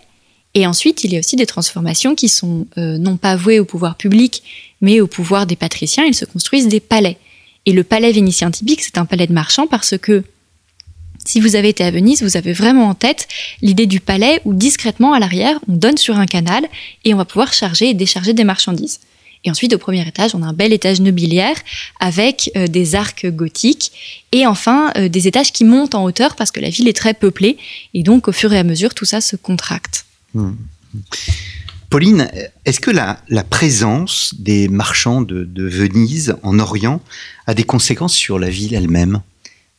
Et 0.54 0.66
ensuite, 0.66 1.04
il 1.04 1.12
y 1.12 1.16
a 1.16 1.18
aussi 1.20 1.36
des 1.36 1.46
transformations 1.46 2.14
qui 2.14 2.28
sont 2.28 2.66
euh, 2.78 2.98
non 2.98 3.16
pas 3.16 3.36
vouées 3.36 3.60
au 3.60 3.64
pouvoir 3.64 3.96
public, 3.96 4.42
mais 4.80 5.00
au 5.00 5.06
pouvoir 5.06 5.46
des 5.46 5.56
patriciens. 5.56 6.04
Ils 6.04 6.14
se 6.14 6.24
construisent 6.24 6.68
des 6.68 6.80
palais. 6.80 7.18
Et 7.66 7.72
le 7.72 7.84
palais 7.84 8.12
vénitien 8.12 8.50
typique, 8.50 8.82
c'est 8.82 8.98
un 8.98 9.04
palais 9.04 9.26
de 9.26 9.32
marchands 9.32 9.66
parce 9.66 9.96
que 9.98 10.24
si 11.24 11.40
vous 11.40 11.56
avez 11.56 11.68
été 11.68 11.84
à 11.84 11.90
Venise, 11.90 12.22
vous 12.22 12.38
avez 12.38 12.54
vraiment 12.54 12.88
en 12.88 12.94
tête 12.94 13.28
l'idée 13.60 13.86
du 13.86 14.00
palais 14.00 14.40
où 14.46 14.54
discrètement 14.54 15.12
à 15.12 15.18
l'arrière, 15.18 15.58
on 15.68 15.74
donne 15.74 15.98
sur 15.98 16.16
un 16.16 16.24
canal 16.24 16.66
et 17.04 17.12
on 17.12 17.18
va 17.18 17.26
pouvoir 17.26 17.52
charger 17.52 17.90
et 17.90 17.94
décharger 17.94 18.32
des 18.32 18.44
marchandises. 18.44 19.00
Et 19.44 19.50
ensuite, 19.50 19.72
au 19.74 19.78
premier 19.78 20.06
étage, 20.08 20.34
on 20.34 20.42
a 20.42 20.46
un 20.46 20.52
bel 20.52 20.72
étage 20.72 21.00
nobiliaire 21.00 21.56
avec 22.00 22.50
euh, 22.56 22.66
des 22.66 22.94
arcs 22.94 23.26
gothiques 23.26 23.92
et 24.32 24.46
enfin 24.46 24.90
euh, 24.96 25.08
des 25.08 25.28
étages 25.28 25.52
qui 25.52 25.64
montent 25.64 25.94
en 25.94 26.04
hauteur 26.04 26.34
parce 26.34 26.50
que 26.50 26.60
la 26.60 26.70
ville 26.70 26.88
est 26.88 26.96
très 26.96 27.14
peuplée 27.14 27.56
et 27.94 28.02
donc 28.02 28.28
au 28.28 28.32
fur 28.32 28.52
et 28.52 28.58
à 28.58 28.64
mesure, 28.64 28.94
tout 28.94 29.04
ça 29.04 29.20
se 29.20 29.36
contracte. 29.36 30.06
Hmm. 30.34 30.52
Pauline, 31.90 32.30
est-ce 32.64 32.80
que 32.80 32.90
la, 32.90 33.18
présence 33.48 34.34
des 34.38 34.68
marchands 34.68 35.22
de 35.22 35.62
Venise 35.62 36.36
en 36.42 36.58
Orient 36.58 37.00
a 37.46 37.54
des 37.54 37.64
conséquences 37.64 38.14
sur 38.14 38.38
la 38.38 38.50
ville 38.50 38.74
elle-même? 38.74 39.22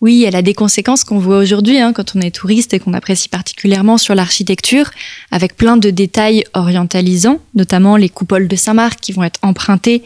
Oui, 0.01 0.23
elle 0.23 0.35
a 0.35 0.41
des 0.41 0.53
conséquences 0.53 1.03
qu'on 1.03 1.19
voit 1.19 1.39
aujourd'hui 1.39 1.77
hein, 1.77 1.91
quand 1.91 2.15
on 2.15 2.21
est 2.21 2.31
touriste 2.31 2.73
et 2.73 2.79
qu'on 2.79 2.93
apprécie 2.93 3.27
particulièrement 3.27 3.97
sur 3.97 4.15
l'architecture, 4.15 4.89
avec 5.29 5.57
plein 5.57 5.75
de 5.75 5.89
détails 5.89 6.45
orientalisants, 6.53 7.39
notamment 7.53 7.97
les 7.97 8.07
coupoles 8.07 8.47
de 8.47 8.55
Saint-Marc 8.55 9.01
qui 9.01 9.11
vont 9.11 9.23
être 9.23 9.39
empruntées 9.41 10.03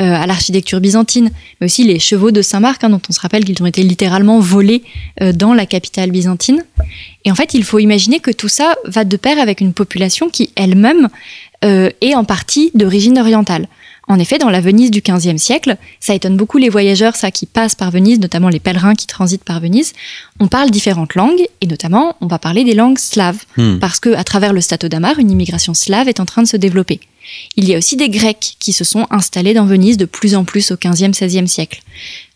euh, 0.00 0.14
à 0.14 0.26
l'architecture 0.26 0.80
byzantine, 0.80 1.30
mais 1.60 1.66
aussi 1.66 1.84
les 1.84 1.98
chevaux 1.98 2.30
de 2.30 2.40
Saint-Marc, 2.40 2.84
hein, 2.84 2.90
dont 2.90 3.02
on 3.08 3.12
se 3.12 3.20
rappelle 3.20 3.44
qu'ils 3.44 3.62
ont 3.62 3.66
été 3.66 3.82
littéralement 3.82 4.40
volés 4.40 4.82
euh, 5.20 5.32
dans 5.32 5.52
la 5.52 5.66
capitale 5.66 6.10
byzantine. 6.10 6.64
Et 7.26 7.30
en 7.30 7.34
fait, 7.34 7.52
il 7.52 7.64
faut 7.64 7.78
imaginer 7.78 8.20
que 8.20 8.30
tout 8.30 8.48
ça 8.48 8.74
va 8.86 9.04
de 9.04 9.16
pair 9.18 9.38
avec 9.38 9.60
une 9.60 9.74
population 9.74 10.30
qui 10.30 10.50
elle-même 10.56 11.08
euh, 11.64 11.90
est 12.00 12.14
en 12.14 12.24
partie 12.24 12.70
d'origine 12.74 13.18
orientale. 13.18 13.68
En 14.06 14.18
effet, 14.18 14.38
dans 14.38 14.50
la 14.50 14.60
Venise 14.60 14.90
du 14.90 15.00
XVe 15.00 15.38
siècle, 15.38 15.78
ça 15.98 16.14
étonne 16.14 16.36
beaucoup 16.36 16.58
les 16.58 16.68
voyageurs, 16.68 17.16
ça, 17.16 17.30
qui 17.30 17.46
passent 17.46 17.74
par 17.74 17.90
Venise, 17.90 18.20
notamment 18.20 18.50
les 18.50 18.60
pèlerins 18.60 18.94
qui 18.94 19.06
transitent 19.06 19.44
par 19.44 19.60
Venise. 19.60 19.94
On 20.40 20.46
parle 20.46 20.70
différentes 20.70 21.14
langues, 21.14 21.46
et 21.62 21.66
notamment, 21.66 22.16
on 22.20 22.26
va 22.26 22.38
parler 22.38 22.64
des 22.64 22.74
langues 22.74 22.98
slaves, 22.98 23.44
hmm. 23.56 23.78
parce 23.78 24.00
que 24.00 24.14
à 24.14 24.24
travers 24.24 24.52
le 24.52 24.60
Stato 24.60 24.88
d'Amar, 24.88 25.18
une 25.18 25.30
immigration 25.30 25.72
slave 25.72 26.08
est 26.08 26.20
en 26.20 26.26
train 26.26 26.42
de 26.42 26.48
se 26.48 26.58
développer. 26.58 27.00
Il 27.56 27.66
y 27.66 27.74
a 27.74 27.78
aussi 27.78 27.96
des 27.96 28.10
Grecs 28.10 28.56
qui 28.58 28.74
se 28.74 28.84
sont 28.84 29.06
installés 29.10 29.54
dans 29.54 29.64
Venise 29.64 29.96
de 29.96 30.04
plus 30.04 30.34
en 30.34 30.44
plus 30.44 30.70
au 30.70 30.76
XVe, 30.76 31.10
XVIe 31.10 31.48
siècle. 31.48 31.82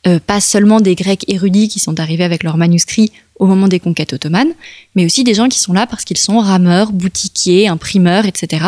Euh, 0.07 0.21
pas 0.25 0.41
seulement 0.41 0.81
des 0.81 0.95
Grecs 0.95 1.25
érudits 1.29 1.69
qui 1.69 1.81
sont 1.81 2.01
arrivés 2.01 2.25
avec 2.25 2.43
leurs 2.43 2.57
manuscrits 2.57 3.13
au 3.39 3.47
moment 3.47 3.69
des 3.69 3.81
conquêtes 3.81 4.13
ottomanes, 4.13 4.53
mais 4.95 5.05
aussi 5.05 5.23
des 5.25 5.35
gens 5.35 5.49
qui 5.49 5.59
sont 5.59 5.73
là 5.73 5.87
parce 5.87 6.05
qu'ils 6.05 6.17
sont 6.17 6.39
rameurs, 6.39 6.93
boutiquiers, 6.93 7.69
imprimeurs, 7.69 8.25
etc. 8.27 8.67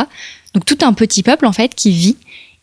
Donc 0.54 0.64
tout 0.64 0.78
un 0.83 0.92
petit 0.92 1.23
peuple 1.23 1.47
en 1.47 1.52
fait 1.52 1.75
qui 1.75 1.90
vit 1.90 2.16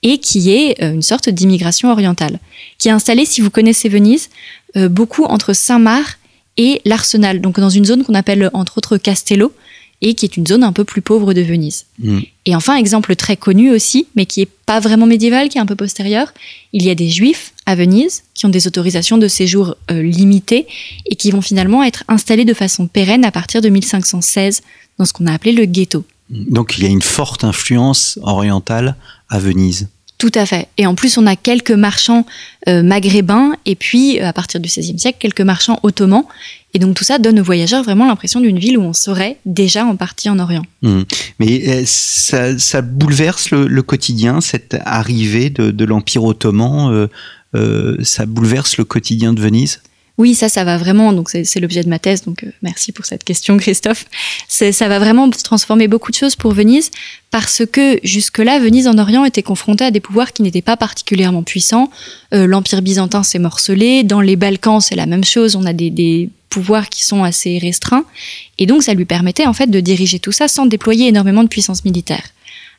et 0.04 0.20
qui 0.20 0.52
est 0.52 0.82
euh, 0.84 0.94
une 0.94 1.02
sorte 1.02 1.30
d'immigration 1.30 1.92
orientale, 1.92 2.40
qui 2.78 2.88
est 2.88 2.92
installée, 2.92 3.26
si 3.26 3.42
vous 3.42 3.50
connaissez 3.50 3.90
Venise, 3.90 4.30
euh, 4.76 4.90
beaucoup 4.90 5.24
entre 5.24 5.54
Saint-Marc 5.54 6.20
et 6.58 6.82
l'Arsenal, 6.86 7.42
donc 7.42 7.60
dans 7.60 7.70
une 7.70 7.86
zone 7.86 8.04
qu'on 8.04 8.14
appelle 8.14 8.50
entre 8.54 8.78
autres 8.78 8.98
Castello, 8.98 9.54
et 10.02 10.14
qui 10.14 10.26
est 10.26 10.38
une 10.38 10.46
zone 10.46 10.64
un 10.64 10.74
peu 10.74 10.84
plus 10.84 11.02
pauvre 11.02 11.34
de 11.34 11.42
Venise. 11.42 11.86
Mm. 12.00 12.20
Et 12.46 12.56
enfin, 12.56 12.76
exemple 12.76 13.16
très 13.16 13.36
connu 13.36 13.72
aussi, 13.72 14.08
mais 14.16 14.26
qui 14.26 14.42
est 14.42 14.50
pas 14.66 14.80
vraiment 14.80 15.08
médiéval, 15.08 15.50
qui 15.50 15.58
est 15.58 15.62
un 15.62 15.66
peu 15.66 15.76
postérieur, 15.76 16.34
il 16.74 16.84
y 16.84 16.90
a 16.90 16.96
des 16.96 17.10
juifs 17.10 17.54
à 17.66 17.76
Venise 17.76 18.24
qui 18.36 18.46
ont 18.46 18.50
des 18.50 18.68
autorisations 18.68 19.18
de 19.18 19.28
séjour 19.28 19.76
euh, 19.90 20.02
limitées 20.04 20.68
et 21.08 21.16
qui 21.16 21.32
vont 21.32 21.42
finalement 21.42 21.84
être 21.84 22.04
installés 22.08 22.46
de 22.46 22.54
façon 22.54 22.88
pérenne 22.88 23.26
à 23.26 23.32
partir 23.32 23.62
de 23.62 23.70
1516 23.70 24.62
dans 25.00 25.06
ce 25.06 25.14
qu'on 25.14 25.26
a 25.26 25.34
appelé 25.34 25.52
le 25.52 25.66
ghetto. 25.66 26.06
Donc 26.30 26.78
il 26.78 26.84
y 26.84 26.88
a 26.88 26.90
une 26.90 27.02
forte 27.02 27.44
influence 27.44 28.20
orientale 28.22 28.96
à 29.30 29.40
Venise. 29.40 29.88
Tout 30.18 30.32
à 30.34 30.48
fait. 30.48 30.68
Et 30.78 30.88
en 30.88 30.96
plus, 30.96 31.18
on 31.20 31.28
a 31.28 31.36
quelques 31.36 31.72
marchands 31.72 32.26
euh, 32.68 32.82
maghrébins 32.82 33.54
et 33.66 33.76
puis, 33.76 34.20
euh, 34.20 34.28
à 34.28 34.34
partir 34.34 34.60
du 34.60 34.68
XVIe 34.68 34.98
siècle, 34.98 35.20
quelques 35.20 35.42
marchands 35.42 35.80
ottomans. 35.84 36.24
Et 36.74 36.80
donc 36.80 36.96
tout 36.96 37.04
ça 37.04 37.20
donne 37.20 37.40
aux 37.40 37.44
voyageurs 37.44 37.84
vraiment 37.84 38.08
l'impression 38.08 38.42
d'une 38.42 38.58
ville 38.58 38.78
où 38.78 38.82
on 38.82 38.94
serait 38.94 39.38
déjà 39.46 39.86
en 39.86 39.96
partie 39.96 40.30
en 40.30 40.40
Orient. 40.40 40.64
Mmh. 40.82 41.02
Mais 41.40 41.64
euh, 41.68 41.84
ça, 41.86 42.82
bouleverse 42.82 43.52
le, 43.52 43.82
quotidien, 43.84 44.42
cette 44.42 44.76
arrivée 44.86 45.52
de, 45.52 45.70
de 45.70 45.86
l'Empire 45.86 46.24
ottoman, 46.24 47.08
ça 48.02 48.26
bouleverse 48.26 48.78
le 48.78 48.86
quotidien 48.86 49.34
de 49.34 49.42
Venise? 49.42 49.82
Oui, 50.18 50.34
ça, 50.34 50.50
ça 50.50 50.64
va 50.64 50.78
vraiment, 50.78 51.14
donc 51.14 51.30
c'est 51.30 51.60
l'objet 51.60 51.84
de 51.84 51.90
ma 51.90 52.00
thèse, 52.00 52.24
donc 52.24 52.44
euh, 52.44 52.52
merci 52.64 52.92
pour 52.92 53.06
cette 53.06 53.24
question, 53.24 53.56
Christophe. 53.58 54.06
Ça 54.48 54.88
va 54.88 54.98
vraiment 54.98 55.30
transformer 55.30 55.88
beaucoup 55.88 56.10
de 56.12 56.18
choses 56.18 56.36
pour 56.36 56.54
Venise, 56.54 56.90
parce 57.30 57.64
que 57.72 58.00
jusque-là, 58.04 58.60
Venise 58.60 58.88
en 58.88 58.98
Orient 58.98 59.26
était 59.26 59.44
confrontée 59.44 59.86
à 59.86 59.92
des 59.92 60.00
pouvoirs 60.00 60.34
qui 60.34 60.42
n'étaient 60.42 60.64
pas 60.64 60.76
particulièrement 60.76 61.44
puissants. 61.44 61.92
Euh, 62.34 62.48
L'Empire 62.48 62.82
byzantin 62.82 63.22
s'est 63.22 63.38
morcelé, 63.38 64.04
dans 64.04 64.22
les 64.22 64.36
Balkans, 64.36 64.82
c'est 64.82 64.96
la 64.96 65.06
même 65.06 65.24
chose, 65.24 65.56
on 65.56 65.66
a 65.66 65.74
des, 65.74 65.92
des 65.92 66.30
pouvoirs 66.50 66.90
qui 66.90 67.06
sont 67.06 67.24
assez 67.24 67.60
restreints, 67.60 68.06
et 68.58 68.66
donc 68.66 68.82
ça 68.82 68.96
lui 68.96 69.06
permettait 69.06 69.46
en 69.46 69.54
fait 69.54 69.68
de 69.68 69.80
diriger 69.80 70.18
tout 70.20 70.32
ça 70.32 70.48
sans 70.48 70.66
déployer 70.66 71.08
énormément 71.10 71.44
de 71.44 71.50
puissance 71.50 71.86
militaire. 71.86 72.24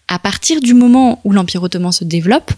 À 0.09 0.19
partir 0.19 0.61
du 0.61 0.75
moment 0.75 1.21
où 1.23 1.33
l'Empire 1.33 1.63
ottoman 1.63 1.93
se 1.93 2.03
développe, 2.03 2.51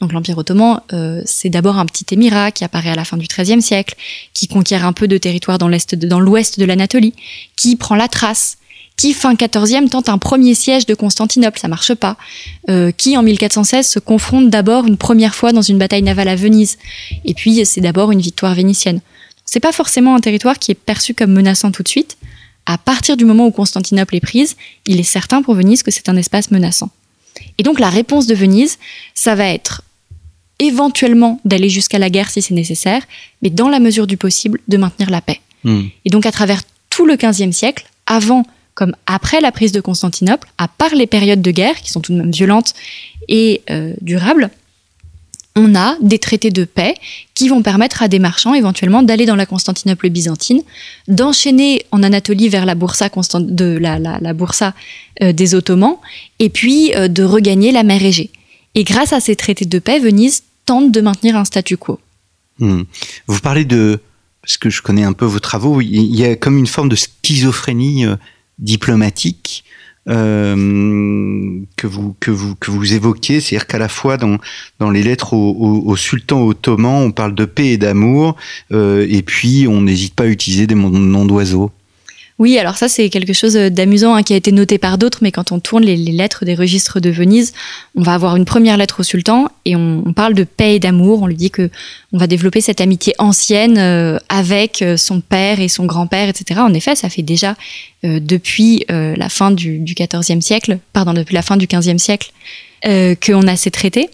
donc 0.00 0.12
l'Empire 0.12 0.38
ottoman, 0.38 0.80
euh, 0.92 1.22
c'est 1.24 1.48
d'abord 1.48 1.78
un 1.78 1.86
petit 1.86 2.06
émirat 2.14 2.52
qui 2.52 2.64
apparaît 2.64 2.90
à 2.90 2.94
la 2.94 3.04
fin 3.04 3.16
du 3.16 3.26
XIIIe 3.26 3.60
siècle, 3.60 3.96
qui 4.32 4.46
conquiert 4.46 4.86
un 4.86 4.92
peu 4.92 5.08
de 5.08 5.18
territoire 5.18 5.58
dans 5.58 5.68
l'ouest 5.68 5.96
de 6.58 6.64
l'Anatolie, 6.64 7.14
qui 7.56 7.74
prend 7.74 7.96
la 7.96 8.06
trace, 8.06 8.58
qui 8.96 9.12
fin 9.12 9.34
XIVe 9.34 9.88
tente 9.88 10.08
un 10.08 10.18
premier 10.18 10.54
siège 10.54 10.86
de 10.86 10.94
Constantinople, 10.94 11.58
ça 11.58 11.68
marche 11.68 11.94
pas, 11.94 12.16
euh, 12.68 12.92
qui 12.92 13.16
en 13.16 13.22
1416 13.22 13.88
se 13.88 13.98
confronte 13.98 14.50
d'abord 14.50 14.86
une 14.86 14.96
première 14.96 15.34
fois 15.34 15.52
dans 15.52 15.62
une 15.62 15.78
bataille 15.78 16.02
navale 16.02 16.28
à 16.28 16.36
Venise, 16.36 16.78
et 17.24 17.34
puis 17.34 17.64
c'est 17.64 17.80
d'abord 17.80 18.12
une 18.12 18.20
victoire 18.20 18.54
vénitienne. 18.54 19.00
C'est 19.44 19.60
pas 19.60 19.72
forcément 19.72 20.14
un 20.14 20.20
territoire 20.20 20.58
qui 20.58 20.70
est 20.70 20.76
perçu 20.76 21.14
comme 21.14 21.32
menaçant 21.32 21.72
tout 21.72 21.82
de 21.82 21.88
suite. 21.88 22.18
À 22.66 22.76
partir 22.76 23.16
du 23.16 23.24
moment 23.24 23.46
où 23.46 23.50
Constantinople 23.50 24.14
est 24.14 24.20
prise, 24.20 24.56
il 24.86 25.00
est 25.00 25.04
certain 25.04 25.42
pour 25.42 25.54
Venise 25.54 25.82
que 25.82 25.90
c'est 25.90 26.08
un 26.08 26.16
espace 26.16 26.50
menaçant. 26.50 26.90
Et 27.56 27.62
donc 27.62 27.80
la 27.80 27.88
réponse 27.88 28.26
de 28.26 28.34
Venise, 28.34 28.78
ça 29.14 29.34
va 29.34 29.46
être 29.46 29.82
éventuellement 30.58 31.40
d'aller 31.44 31.68
jusqu'à 31.68 31.98
la 31.98 32.10
guerre 32.10 32.30
si 32.30 32.42
c'est 32.42 32.54
nécessaire, 32.54 33.02
mais 33.42 33.50
dans 33.50 33.68
la 33.68 33.80
mesure 33.80 34.06
du 34.06 34.16
possible 34.16 34.60
de 34.68 34.76
maintenir 34.76 35.10
la 35.10 35.20
paix. 35.20 35.40
Hmm. 35.64 35.84
Et 36.04 36.10
donc 36.10 36.26
à 36.26 36.32
travers 36.32 36.62
tout 36.90 37.06
le 37.06 37.16
XVe 37.16 37.52
siècle, 37.52 37.86
avant 38.06 38.44
comme 38.74 38.94
après 39.06 39.40
la 39.40 39.50
prise 39.50 39.72
de 39.72 39.80
Constantinople, 39.80 40.48
à 40.56 40.68
part 40.68 40.94
les 40.94 41.08
périodes 41.08 41.42
de 41.42 41.50
guerre 41.50 41.80
qui 41.80 41.90
sont 41.90 42.00
tout 42.00 42.12
de 42.12 42.18
même 42.18 42.30
violentes 42.30 42.74
et 43.28 43.62
euh, 43.70 43.92
durables, 44.00 44.50
on 45.56 45.74
a 45.74 45.96
des 46.00 46.20
traités 46.20 46.52
de 46.52 46.64
paix 46.64 46.94
qui 47.34 47.48
vont 47.48 47.62
permettre 47.62 48.02
à 48.02 48.08
des 48.08 48.20
marchands 48.20 48.54
éventuellement 48.54 49.02
d'aller 49.02 49.26
dans 49.26 49.34
la 49.34 49.46
Constantinople 49.46 50.08
byzantine, 50.10 50.62
d'enchaîner 51.08 51.82
en 51.90 52.04
Anatolie 52.04 52.48
vers 52.48 52.64
la 52.64 52.76
boursa, 52.76 53.10
de 53.40 53.76
la, 53.78 53.98
la, 53.98 54.32
boursa 54.32 54.74
euh, 55.22 55.32
des 55.32 55.56
Ottomans, 55.56 55.96
et 56.38 56.48
puis 56.48 56.94
euh, 56.94 57.08
de 57.08 57.24
regagner 57.24 57.72
la 57.72 57.82
mer 57.82 58.04
Égée. 58.04 58.30
Et 58.76 58.84
grâce 58.84 59.12
à 59.12 59.18
ces 59.18 59.34
traités 59.34 59.64
de 59.64 59.78
paix, 59.80 59.98
Venise 59.98 60.44
tente 60.68 60.92
de 60.92 61.00
maintenir 61.00 61.34
un 61.36 61.46
statu 61.46 61.78
quo. 61.78 61.98
Hmm. 62.58 62.82
Vous 63.26 63.40
parlez 63.40 63.64
de, 63.64 64.00
parce 64.42 64.58
que 64.58 64.68
je 64.68 64.82
connais 64.82 65.02
un 65.02 65.14
peu 65.14 65.24
vos 65.24 65.40
travaux, 65.40 65.80
il 65.80 66.14
y 66.14 66.24
a 66.24 66.36
comme 66.36 66.58
une 66.58 66.66
forme 66.66 66.90
de 66.90 66.96
schizophrénie 66.96 68.04
euh, 68.04 68.16
diplomatique 68.58 69.64
euh, 70.08 71.60
que 71.76 71.86
vous 71.86 72.14
que 72.20 72.30
vous 72.30 72.54
que 72.54 72.70
vous 72.70 72.92
évoquez, 72.92 73.40
c'est-à-dire 73.40 73.66
qu'à 73.66 73.78
la 73.78 73.88
fois 73.88 74.18
dans 74.18 74.36
dans 74.78 74.90
les 74.90 75.02
lettres 75.02 75.32
au, 75.32 75.96
sultan 75.96 76.42
ottoman, 76.46 77.02
on 77.02 77.12
parle 77.12 77.34
de 77.34 77.46
paix 77.46 77.68
et 77.68 77.78
d'amour, 77.78 78.36
euh, 78.72 79.06
et 79.08 79.22
puis 79.22 79.66
on 79.68 79.80
n'hésite 79.80 80.14
pas 80.14 80.24
à 80.24 80.28
utiliser 80.28 80.66
des 80.66 80.74
noms 80.74 81.24
d'oiseaux. 81.24 81.70
Oui, 82.38 82.56
alors 82.56 82.76
ça 82.76 82.88
c'est 82.88 83.10
quelque 83.10 83.32
chose 83.32 83.54
d'amusant 83.54 84.14
hein, 84.14 84.22
qui 84.22 84.32
a 84.32 84.36
été 84.36 84.52
noté 84.52 84.78
par 84.78 84.96
d'autres, 84.96 85.18
mais 85.22 85.32
quand 85.32 85.50
on 85.50 85.58
tourne 85.58 85.82
les, 85.82 85.96
lettres 85.96 86.44
des 86.44 86.54
registres 86.54 87.00
de 87.00 87.10
Venise, 87.10 87.52
on 87.96 88.02
va 88.02 88.14
avoir 88.14 88.36
une 88.36 88.44
première 88.44 88.76
lettre 88.76 89.00
au 89.00 89.02
sultan 89.02 89.48
et 89.64 89.74
on, 89.74 90.12
parle 90.14 90.34
de 90.34 90.44
paix 90.44 90.76
et 90.76 90.78
d'amour. 90.78 91.22
On 91.22 91.26
lui 91.26 91.34
dit 91.34 91.50
que 91.50 91.68
on 92.12 92.18
va 92.18 92.28
développer 92.28 92.60
cette 92.60 92.80
amitié 92.80 93.12
ancienne 93.18 93.76
euh, 93.76 94.18
avec 94.28 94.82
euh, 94.82 94.96
son 94.96 95.20
père 95.20 95.58
et 95.58 95.66
son 95.66 95.84
grand-père, 95.84 96.28
etc. 96.28 96.60
En 96.60 96.72
effet, 96.74 96.94
ça 96.94 97.08
fait 97.08 97.22
déjà 97.22 97.56
euh, 98.04 98.20
depuis 98.20 98.84
la 98.88 99.28
fin 99.28 99.50
du, 99.50 99.80
du 99.80 99.94
siècle, 100.40 100.78
pardon, 100.92 101.14
depuis 101.14 101.34
la 101.34 101.42
fin 101.42 101.56
du 101.56 101.66
XVe 101.66 101.98
siècle, 101.98 102.30
qu'on 102.84 103.48
a 103.48 103.56
ces 103.56 103.72
traités. 103.72 104.08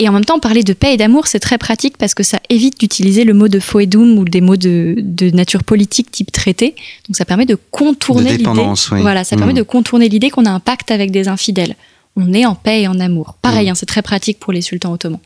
Et 0.00 0.08
en 0.08 0.12
même 0.12 0.24
temps, 0.24 0.38
parler 0.38 0.62
de 0.62 0.72
paix 0.72 0.94
et 0.94 0.96
d'amour, 0.96 1.26
c'est 1.26 1.40
très 1.40 1.58
pratique 1.58 1.98
parce 1.98 2.14
que 2.14 2.22
ça 2.22 2.38
évite 2.50 2.78
d'utiliser 2.78 3.24
le 3.24 3.34
mot 3.34 3.48
de 3.48 3.58
foedum 3.58 4.16
ou 4.18 4.24
des 4.24 4.40
mots 4.40 4.56
de, 4.56 4.96
nature 5.34 5.64
politique 5.64 6.12
type 6.12 6.30
traité. 6.30 6.76
Donc 7.08 7.16
ça 7.16 7.24
permet 7.24 7.46
de 7.46 7.56
contourner 7.70 8.36
l'idée. 8.36 8.72
Voilà, 8.92 9.24
ça 9.24 9.36
permet 9.36 9.52
mmh. 9.52 9.56
de 9.56 9.62
contourner 9.62 10.08
l'idée 10.08 10.30
qu'on 10.30 10.46
a 10.46 10.50
un 10.50 10.60
pacte 10.60 10.92
avec 10.92 11.10
des 11.10 11.26
infidèles. 11.26 11.74
On 12.14 12.32
est 12.32 12.46
en 12.46 12.54
paix 12.54 12.82
et 12.82 12.88
en 12.88 13.00
amour. 13.00 13.36
Pareil, 13.42 13.66
mmh. 13.66 13.70
hein, 13.70 13.74
c'est 13.74 13.86
très 13.86 14.02
pratique 14.02 14.38
pour 14.38 14.52
les 14.52 14.60
sultans 14.60 14.92
ottomans. 14.92 15.20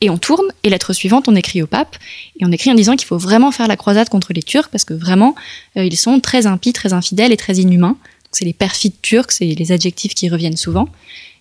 Et 0.00 0.10
on 0.10 0.18
tourne, 0.18 0.46
et 0.62 0.70
lettre 0.70 0.92
suivante, 0.92 1.28
on 1.28 1.34
écrit 1.34 1.62
au 1.62 1.66
pape, 1.66 1.96
et 2.40 2.44
on 2.44 2.50
écrit 2.50 2.70
en 2.70 2.74
disant 2.74 2.96
qu'il 2.96 3.06
faut 3.06 3.18
vraiment 3.18 3.52
faire 3.52 3.68
la 3.68 3.76
croisade 3.76 4.08
contre 4.08 4.32
les 4.32 4.42
Turcs, 4.42 4.68
parce 4.70 4.84
que 4.84 4.94
vraiment, 4.94 5.36
euh, 5.76 5.84
ils 5.84 5.96
sont 5.96 6.18
très 6.18 6.46
impies, 6.46 6.72
très 6.72 6.92
infidèles 6.92 7.32
et 7.32 7.36
très 7.36 7.54
inhumains. 7.54 7.96
C'est 8.32 8.44
les 8.44 8.52
perfides 8.52 9.00
turcs, 9.02 9.30
c'est 9.30 9.44
les 9.44 9.72
adjectifs 9.72 10.14
qui 10.14 10.28
reviennent 10.28 10.56
souvent. 10.56 10.88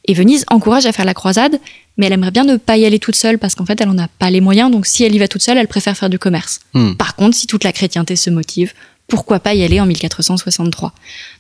Et 0.06 0.14
Venise 0.14 0.46
encourage 0.50 0.86
à 0.86 0.92
faire 0.92 1.06
la 1.06 1.14
croisade, 1.14 1.60
mais 1.98 2.08
elle 2.08 2.14
aimerait 2.14 2.32
bien 2.32 2.44
ne 2.44 2.58
pas 2.58 2.78
y 2.78 2.86
aller 2.86 3.00
toute 3.00 3.16
seule 3.16 3.38
parce 3.38 3.56
qu'en 3.56 3.66
fait, 3.66 3.80
elle 3.82 3.90
n'en 3.90 4.04
a 4.04 4.08
pas 4.08 4.30
les 4.32 4.42
moyens. 4.42 4.72
Donc, 4.72 4.86
si 4.86 5.04
elle 5.04 5.14
y 5.14 5.20
va 5.20 5.28
toute 5.28 5.42
seule, 5.42 5.58
elle 5.58 5.68
préfère 5.68 5.96
faire 5.96 6.10
du 6.10 6.18
commerce. 6.18 6.60
Hmm. 6.74 6.94
Par 6.94 7.16
contre, 7.16 7.36
si 7.36 7.48
toute 7.48 7.64
la 7.64 7.72
chrétienté 7.72 8.16
se 8.16 8.30
motive, 8.30 8.74
pourquoi 9.08 9.40
pas 9.40 9.54
y 9.54 9.64
aller 9.64 9.80
en 9.80 9.86
1463 9.86 10.94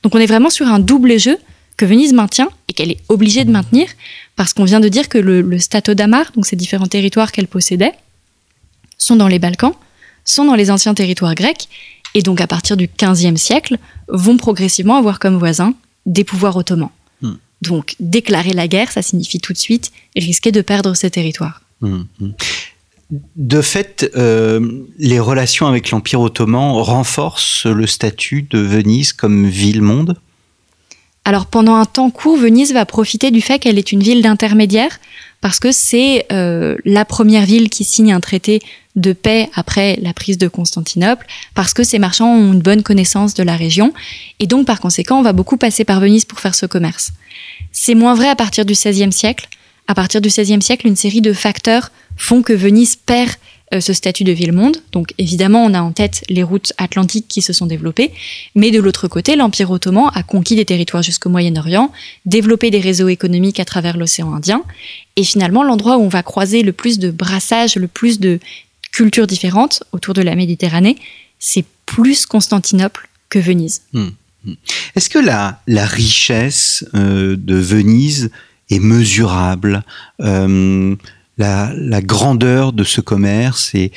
Donc, 0.03 0.13
on 0.13 0.19
est 0.19 0.25
vraiment 0.25 0.49
sur 0.49 0.67
un 0.67 0.79
double 0.79 1.17
jeu 1.19 1.37
que 1.77 1.85
Venise 1.85 2.13
maintient 2.13 2.49
et 2.67 2.73
qu'elle 2.73 2.91
est 2.91 2.99
obligée 3.09 3.45
de 3.45 3.51
maintenir 3.51 3.87
parce 4.35 4.53
qu'on 4.53 4.65
vient 4.65 4.79
de 4.79 4.89
dire 4.89 5.09
que 5.09 5.17
le, 5.17 5.41
le 5.41 5.57
Stato 5.57 5.93
d'Amar, 5.93 6.31
donc 6.35 6.45
ces 6.45 6.55
différents 6.55 6.85
territoires 6.85 7.31
qu'elle 7.31 7.47
possédait, 7.47 7.93
sont 8.97 9.15
dans 9.15 9.27
les 9.27 9.39
Balkans, 9.39 9.73
sont 10.23 10.45
dans 10.45 10.55
les 10.55 10.69
anciens 10.69 10.93
territoires 10.93 11.33
grecs 11.33 11.67
et 12.13 12.21
donc 12.21 12.41
à 12.41 12.47
partir 12.47 12.77
du 12.77 12.87
XVe 12.87 13.37
siècle 13.37 13.77
vont 14.07 14.37
progressivement 14.37 14.97
avoir 14.97 15.17
comme 15.19 15.37
voisins 15.37 15.73
des 16.05 16.23
pouvoirs 16.23 16.55
ottomans. 16.57 16.91
Donc 17.61 17.95
déclarer 17.99 18.53
la 18.53 18.67
guerre, 18.67 18.91
ça 18.91 19.01
signifie 19.01 19.39
tout 19.39 19.53
de 19.53 19.57
suite 19.57 19.91
risquer 20.15 20.51
de 20.51 20.61
perdre 20.61 20.93
ses 20.95 21.11
territoires. 21.11 21.61
Hum, 21.81 22.07
hum. 22.21 22.33
De 23.35 23.61
fait, 23.61 24.09
euh, 24.15 24.85
les 24.97 25.19
relations 25.19 25.67
avec 25.67 25.91
l'Empire 25.91 26.21
ottoman 26.21 26.71
renforcent 26.81 27.65
le 27.65 27.85
statut 27.85 28.43
de 28.43 28.59
Venise 28.59 29.11
comme 29.11 29.47
ville-monde 29.47 30.15
alors 31.23 31.45
pendant 31.45 31.75
un 31.75 31.85
temps 31.85 32.09
court, 32.09 32.37
Venise 32.37 32.73
va 32.73 32.85
profiter 32.85 33.29
du 33.29 33.41
fait 33.41 33.59
qu'elle 33.59 33.77
est 33.77 33.91
une 33.91 34.01
ville 34.01 34.21
d'intermédiaire 34.21 34.99
parce 35.39 35.59
que 35.59 35.71
c'est 35.71 36.25
euh, 36.31 36.77
la 36.83 37.05
première 37.05 37.45
ville 37.45 37.69
qui 37.69 37.83
signe 37.83 38.11
un 38.11 38.19
traité 38.19 38.59
de 38.95 39.13
paix 39.13 39.50
après 39.55 39.98
la 40.01 40.13
prise 40.13 40.38
de 40.38 40.48
Constantinople, 40.48 41.25
parce 41.55 41.74
que 41.74 41.83
ces 41.83 42.00
marchands 42.00 42.33
ont 42.33 42.53
une 42.53 42.62
bonne 42.62 42.83
connaissance 42.83 43.33
de 43.33 43.43
la 43.43 43.55
région, 43.55 43.93
et 44.39 44.48
donc 44.48 44.67
par 44.67 44.79
conséquent, 44.79 45.19
on 45.19 45.24
va 45.24 45.33
beaucoup 45.33 45.57
passer 45.57 45.86
par 45.86 46.00
Venise 46.00 46.25
pour 46.25 46.39
faire 46.39 46.55
ce 46.55 46.65
commerce. 46.65 47.12
C'est 47.71 47.95
moins 47.95 48.15
vrai 48.15 48.27
à 48.27 48.36
partir 48.36 48.65
du 48.65 48.74
XVIe 48.74 49.12
siècle. 49.12 49.48
À 49.88 49.95
partir 49.95 50.21
du 50.21 50.29
XVIe 50.29 50.62
siècle, 50.62 50.88
une 50.88 50.95
série 50.95 51.21
de 51.21 51.33
facteurs 51.33 51.91
font 52.15 52.41
que 52.41 52.53
Venise 52.53 52.95
perd 52.95 53.31
euh, 53.74 53.79
ce 53.79 53.93
statut 53.93 54.25
de 54.25 54.33
ville-monde. 54.33 54.77
Donc 54.91 55.13
évidemment, 55.17 55.63
on 55.63 55.74
a 55.74 55.81
en 55.81 55.93
tête 55.93 56.25
les 56.27 56.43
routes 56.43 56.74
atlantiques 56.77 57.27
qui 57.29 57.41
se 57.41 57.53
sont 57.53 57.67
développées, 57.67 58.12
mais 58.53 58.69
de 58.69 58.81
l'autre 58.81 59.07
côté, 59.07 59.38
l'Empire 59.38 59.71
ottoman 59.71 60.12
a 60.13 60.24
conquis 60.24 60.57
des 60.57 60.65
territoires 60.65 61.03
jusqu'au 61.03 61.29
Moyen-Orient, 61.29 61.89
développé 62.25 62.69
des 62.69 62.81
réseaux 62.81 63.07
économiques 63.07 63.62
à 63.62 63.65
travers 63.65 63.95
l'océan 63.95 64.33
Indien, 64.33 64.63
et 65.15 65.24
finalement, 65.24 65.63
l'endroit 65.63 65.98
où 65.98 66.01
on 66.01 66.10
va 66.10 66.21
croiser 66.21 66.63
le 66.63 66.74
plus 66.74 67.00
de 67.00 67.12
brassages, 67.12 67.77
le 67.77 67.88
plus 67.88 68.19
de 68.19 68.39
cultures 68.91 69.27
différentes 69.27 69.83
autour 69.91 70.13
de 70.13 70.21
la 70.21 70.36
Méditerranée, 70.36 70.98
c'est 71.39 71.65
plus 71.86 72.25
Constantinople 72.25 73.10
que 73.29 73.39
Venise. 73.39 73.81
Hmm. 73.93 74.10
Hmm. 74.45 74.53
Est-ce 74.95 75.10
que 75.10 75.19
la, 75.19 75.62
la 75.67 75.86
richesse 75.86 76.86
euh, 76.95 77.36
de 77.38 77.55
Venise 77.55 78.31
est 78.69 78.79
mesurable? 78.79 79.83
Euh, 80.19 80.95
la, 81.37 82.01
grandeur 82.01 82.74
de 82.74 82.83
ce 82.83 83.01
commerce 83.01 83.74
est 83.74 83.92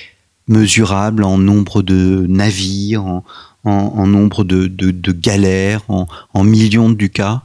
mesurable 0.49 1.25
en 1.25 1.39
nombre 1.39 1.83
de 1.83 2.27
navires, 2.29 3.23
en, 3.65 4.07
nombre 4.07 4.45
de, 4.45 5.13
galères, 5.13 5.83
en, 5.89 6.45
millions 6.45 6.91
de 6.91 6.95
ducats 6.95 7.43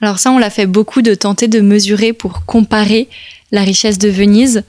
Alors 0.00 0.18
ça, 0.18 0.30
on 0.30 0.38
l'a 0.38 0.50
fait 0.50 0.66
beaucoup 0.66 1.02
de 1.02 1.14
tenter 1.14 1.48
de 1.48 1.60
mesurer 1.60 2.12
pour 2.12 2.44
comparer 2.44 3.08
la 3.50 3.62
richesse 3.62 3.98
de 3.98 4.08
Venise. 4.08 4.64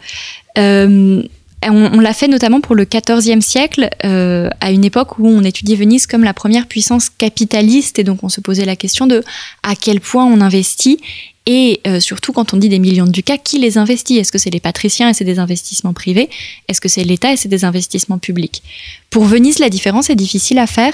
Euh, 0.58 1.24
on, 1.72 2.00
l'a 2.00 2.14
fait 2.14 2.28
notamment 2.28 2.62
pour 2.62 2.76
le 2.76 2.86
XIVe 2.86 3.42
siècle, 3.42 3.90
euh, 4.04 4.50
à 4.62 4.72
une 4.72 4.86
époque 4.86 5.20
où 5.20 5.28
on 5.28 5.44
étudiait 5.44 5.76
Venise 5.76 6.08
comme 6.08 6.24
la 6.24 6.34
première 6.34 6.68
puissance 6.68 7.10
capitaliste, 7.10 8.00
et 8.00 8.04
donc 8.04 8.24
on 8.24 8.30
se 8.30 8.42
posait 8.42 8.66
la 8.66 8.76
question 8.76 9.08
de 9.08 9.24
à 9.64 9.76
quel 9.76 10.00
point 10.00 10.26
on 10.26 10.42
investit. 10.42 11.00
Et 11.48 11.82
euh, 11.86 12.00
surtout, 12.00 12.34
quand 12.34 12.54
on 12.54 12.58
dit 12.58 12.70
des 12.70 12.80
millions 12.80 13.06
de 13.06 13.12
ducats, 13.12 13.38
qui 13.38 13.60
les 13.60 13.78
investit? 13.78 14.18
Est-ce 14.18 14.32
que 14.32 14.40
c'est 14.40 14.50
les 14.50 14.60
patriciens 14.60 15.10
et 15.10 15.14
c'est 15.14 15.26
des 15.26 15.38
investissements 15.38 15.94
privés? 15.94 16.30
Est-ce 16.68 16.82
que 16.82 16.90
c'est 16.90 17.04
l'État 17.04 17.32
et 17.32 17.38
c'est 17.38 17.50
des 17.50 17.66
investissements 17.66 18.18
publics? 18.18 18.64
Pour 19.12 19.26
Venise, 19.26 19.60
la 19.60 19.70
différence 19.70 20.10
est 20.10 20.16
difficile 20.16 20.58
à 20.58 20.66
faire 20.66 20.94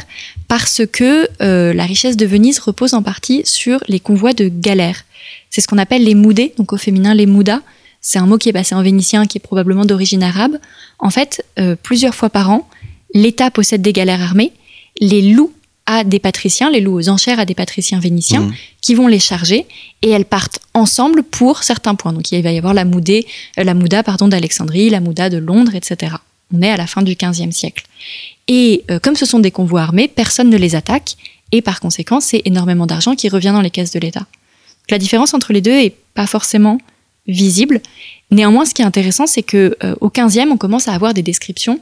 parce 0.50 0.82
que 0.92 1.30
euh, 1.42 1.74
la 1.74 1.86
richesse 1.86 2.18
de 2.18 2.26
Venise 2.26 2.60
repose 2.60 2.94
en 2.94 3.02
partie 3.02 3.44
sur 3.46 3.82
les 3.88 4.02
convois 4.02 4.34
de 4.34 4.50
galères. 4.50 5.06
C'est 5.50 5.62
ce 5.62 5.68
qu'on 5.68 5.78
appelle 5.78 6.04
les 6.04 6.16
moudés, 6.16 6.54
donc 6.58 6.74
au 6.74 6.78
féminin 6.78 7.14
les 7.14 7.26
moudas. 7.26 7.62
C'est 8.02 8.20
un 8.20 8.26
mot 8.26 8.38
qui 8.38 8.50
est 8.50 8.54
passé 8.54 8.74
en 8.74 8.82
vénitien, 8.82 9.28
qui 9.28 9.38
est 9.38 9.42
probablement 9.42 9.86
d'origine 9.86 10.24
arabe. 10.24 10.58
En 11.00 11.12
fait, 11.12 11.46
euh, 11.60 11.76
plusieurs 11.82 12.16
fois 12.16 12.30
par 12.30 12.50
an, 12.50 12.68
l'État 13.14 13.52
possède 13.52 13.82
des 13.82 13.94
galères 13.94 14.22
armées, 14.22 14.52
les 15.00 15.22
loue 15.22 15.52
à 15.86 16.04
des 16.04 16.20
patriciens, 16.20 16.70
les 16.70 16.82
loue 16.82 16.98
aux 16.98 17.10
enchères 17.10 17.40
à 17.40 17.46
des 17.46 17.54
patriciens 17.56 18.00
vénitiens, 18.00 18.42
mmh. 18.42 18.54
qui 18.82 18.96
vont 18.96 19.08
les 19.08 19.20
charger 19.20 19.66
et 20.02 20.10
elles 20.10 20.26
partent 20.26 20.60
ensemble 20.74 21.24
pour 21.24 21.64
certains 21.64 21.96
points. 21.96 22.14
Donc 22.14 22.32
il 22.32 22.42
va 22.42 22.52
y 22.52 22.58
avoir 22.58 22.74
la, 22.74 22.86
moudée, 22.86 23.28
euh, 23.60 23.64
la 23.64 23.74
Mouda 23.74 24.02
pardon, 24.04 24.28
d'Alexandrie, 24.28 24.90
la 24.90 25.00
Mouda 25.00 25.30
de 25.30 25.38
Londres, 25.38 25.76
etc. 25.76 26.16
On 26.54 26.62
est 26.62 26.70
à 26.70 26.78
la 26.78 26.88
fin 26.88 27.02
du 27.02 27.16
XVe 27.16 27.52
siècle. 27.52 27.86
Et 28.48 28.84
euh, 28.90 29.00
comme 29.00 29.16
ce 29.16 29.26
sont 29.26 29.40
des 29.40 29.52
convois 29.52 29.82
armés, 29.82 30.08
personne 30.08 30.50
ne 30.50 30.58
les 30.58 30.76
attaque 30.76 31.16
et 31.52 31.62
par 31.62 31.80
conséquent, 31.80 32.20
c'est 32.20 32.42
énormément 32.46 32.86
d'argent 32.86 33.16
qui 33.16 33.30
revient 33.30 33.52
dans 33.54 33.62
les 33.62 33.70
caisses 33.70 33.92
de 33.92 34.00
l'État. 34.00 34.26
La 34.90 34.98
différence 34.98 35.34
entre 35.34 35.54
les 35.54 35.62
deux 35.62 35.72
est 35.72 35.96
pas 36.14 36.28
forcément 36.28 36.80
visible. 37.28 37.82
Néanmoins, 38.32 38.66
ce 38.66 38.74
qui 38.74 38.82
est 38.82 38.86
intéressant, 38.86 39.28
c'est 39.28 39.44
que 39.44 39.76
euh, 39.84 39.96
au 40.02 40.10
XVe, 40.10 40.48
on 40.50 40.58
commence 40.58 40.88
à 40.88 40.94
avoir 40.94 41.14
des 41.14 41.24
descriptions 41.24 41.80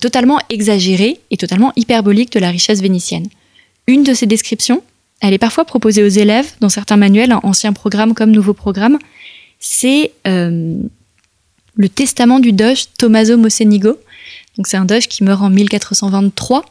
totalement 0.00 0.38
exagérées 0.48 1.20
et 1.30 1.36
totalement 1.36 1.70
hyperboliques 1.76 2.32
de 2.32 2.38
la 2.38 2.48
richesse 2.48 2.80
vénitienne. 2.80 3.26
Une 3.86 4.02
de 4.02 4.14
ces 4.14 4.24
descriptions, 4.24 4.82
elle 5.20 5.34
est 5.34 5.38
parfois 5.38 5.64
proposée 5.64 6.02
aux 6.02 6.08
élèves 6.08 6.52
dans 6.60 6.68
certains 6.68 6.96
manuels, 6.96 7.34
anciens 7.42 7.72
programmes 7.72 8.14
comme 8.14 8.30
nouveaux 8.30 8.54
programmes. 8.54 8.98
C'est 9.58 10.12
euh, 10.26 10.76
le 11.74 11.88
testament 11.88 12.40
du 12.40 12.52
doge 12.52 12.86
Tommaso 12.98 13.36
Mocenigo. 13.36 13.98
Donc 14.56 14.66
c'est 14.66 14.76
un 14.76 14.84
doge 14.84 15.08
qui 15.08 15.24
meurt 15.24 15.42
en 15.42 15.50
1423 15.50 16.64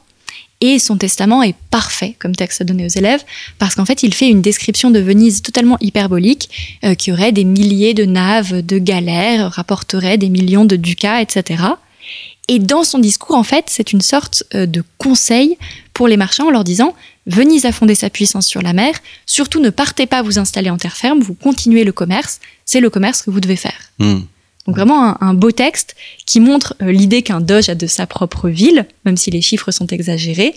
et 0.64 0.80
son 0.80 0.96
testament 0.96 1.44
est 1.44 1.56
parfait 1.72 2.16
comme 2.20 2.34
texte 2.34 2.62
à 2.62 2.64
donner 2.64 2.86
aux 2.86 2.98
élèves 2.98 3.22
parce 3.60 3.76
qu'en 3.76 3.84
fait 3.84 4.02
il 4.02 4.14
fait 4.14 4.30
une 4.30 4.42
description 4.42 4.92
de 4.92 5.00
Venise 5.00 5.42
totalement 5.42 5.78
hyperbolique 5.82 6.78
euh, 6.86 6.96
qui 6.96 7.12
aurait 7.12 7.34
des 7.34 7.44
milliers 7.44 7.94
de 7.94 8.06
naves, 8.06 8.66
de 8.66 8.78
galères, 8.78 9.52
rapporterait 9.52 10.18
des 10.18 10.30
millions 10.30 10.64
de 10.64 10.78
ducats, 10.78 11.22
etc. 11.22 11.64
Et 12.48 12.60
dans 12.60 12.86
son 12.86 13.00
discours, 13.00 13.36
en 13.36 13.44
fait, 13.44 13.66
c'est 13.68 13.92
une 13.92 14.02
sorte 14.02 14.44
euh, 14.56 14.66
de 14.66 14.84
conseil 14.98 15.58
pour 15.94 16.08
les 16.08 16.16
marchands 16.16 16.48
en 16.48 16.52
leur 16.52 16.64
disant 16.64 16.96
Venise 17.28 17.66
a 17.66 17.74
fondé 17.74 17.94
sa 17.94 18.10
puissance 18.10 18.48
sur 18.48 18.62
la 18.62 18.72
mer, 18.72 18.96
surtout 19.26 19.60
ne 19.60 19.70
partez 19.70 20.06
pas 20.06 20.22
vous 20.22 20.40
installer 20.40 20.70
en 20.70 20.78
terre 20.78 20.96
ferme, 20.96 21.20
vous 21.20 21.34
continuez 21.36 21.84
le 21.84 21.92
commerce, 21.92 22.40
c'est 22.66 22.80
le 22.80 22.90
commerce 22.90 23.22
que 23.22 23.32
vous 23.32 23.42
devez 23.42 23.58
faire. 23.58 23.92
Hmm. 24.00 24.22
Donc 24.66 24.76
vraiment 24.76 25.22
un, 25.22 25.34
beau 25.34 25.52
texte 25.52 25.96
qui 26.26 26.40
montre 26.40 26.76
euh, 26.82 26.92
l'idée 26.92 27.22
qu'un 27.22 27.42
doge 27.42 27.70
a 27.70 27.76
de 27.76 27.88
sa 27.88 28.08
propre 28.08 28.50
ville, 28.50 28.86
même 29.06 29.18
si 29.18 29.30
les 29.30 29.42
chiffres 29.42 29.72
sont 29.72 29.88
exagérés, 29.88 30.56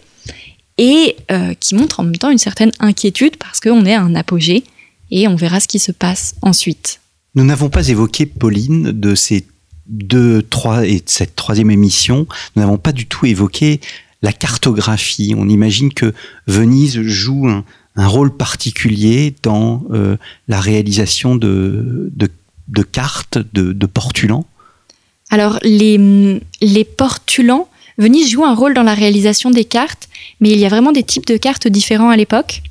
et 0.79 1.17
euh, 1.31 1.55
qui 1.55 1.75
montre 1.75 2.01
en 2.01 2.05
même 2.05 2.17
temps 2.17 2.31
une 2.31 2.39
certaine 2.39 2.73
inquiétude 2.79 3.37
parce 3.37 3.61
qu'on 3.61 3.85
est 3.85 3.95
à 3.95 4.03
un 4.03 4.15
apogée 4.15 4.65
et 5.11 5.27
on 5.27 5.37
verra 5.37 5.61
ce 5.61 5.69
qui 5.69 5.79
se 5.79 5.93
passe 5.93 6.35
ensuite. 6.43 7.01
Nous 7.35 7.45
n'avons 7.45 7.69
pas 7.69 7.89
évoqué, 7.89 8.27
Pauline, 8.27 8.93
de 8.93 9.15
ces 9.15 9.45
deux, 9.87 10.43
trois 10.43 10.87
et 10.87 11.03
cette 11.07 11.37
troisième 11.37 11.71
émission, 11.71 12.27
nous 12.55 12.63
n'avons 12.63 12.79
pas 12.79 12.93
du 12.93 13.07
tout 13.07 13.27
évoqué 13.27 13.81
la 14.23 14.33
cartographie. 14.33 15.35
On 15.37 15.49
imagine 15.49 15.93
que 15.93 16.13
Venise 16.47 17.01
joue 17.03 17.49
un, 17.49 17.65
rôle 17.97 18.37
particulier 18.37 19.35
dans 19.43 19.85
euh, 19.93 20.17
la 20.49 20.61
réalisation 20.61 21.37
de, 21.37 22.11
cartes, 22.83 23.39
de, 23.53 23.87
portulans 23.87 24.45
Alors, 25.31 25.59
les, 25.63 26.85
portulans 26.97 27.69
Venise 27.99 28.31
joue 28.31 28.45
un 28.45 28.55
rôle 28.55 28.75
dans 28.75 28.83
la 28.83 28.95
réalisation 28.95 29.51
des 29.51 29.65
cartes, 29.65 30.09
mais 30.41 30.51
il 30.51 30.59
y 30.59 30.67
a 30.67 30.69
vraiment 30.69 30.93
des 30.93 31.03
types 31.03 31.27
de 31.27 31.37
cartes 31.37 31.67
différents 31.67 32.11
à 32.11 32.17
l'époque. 32.17 32.63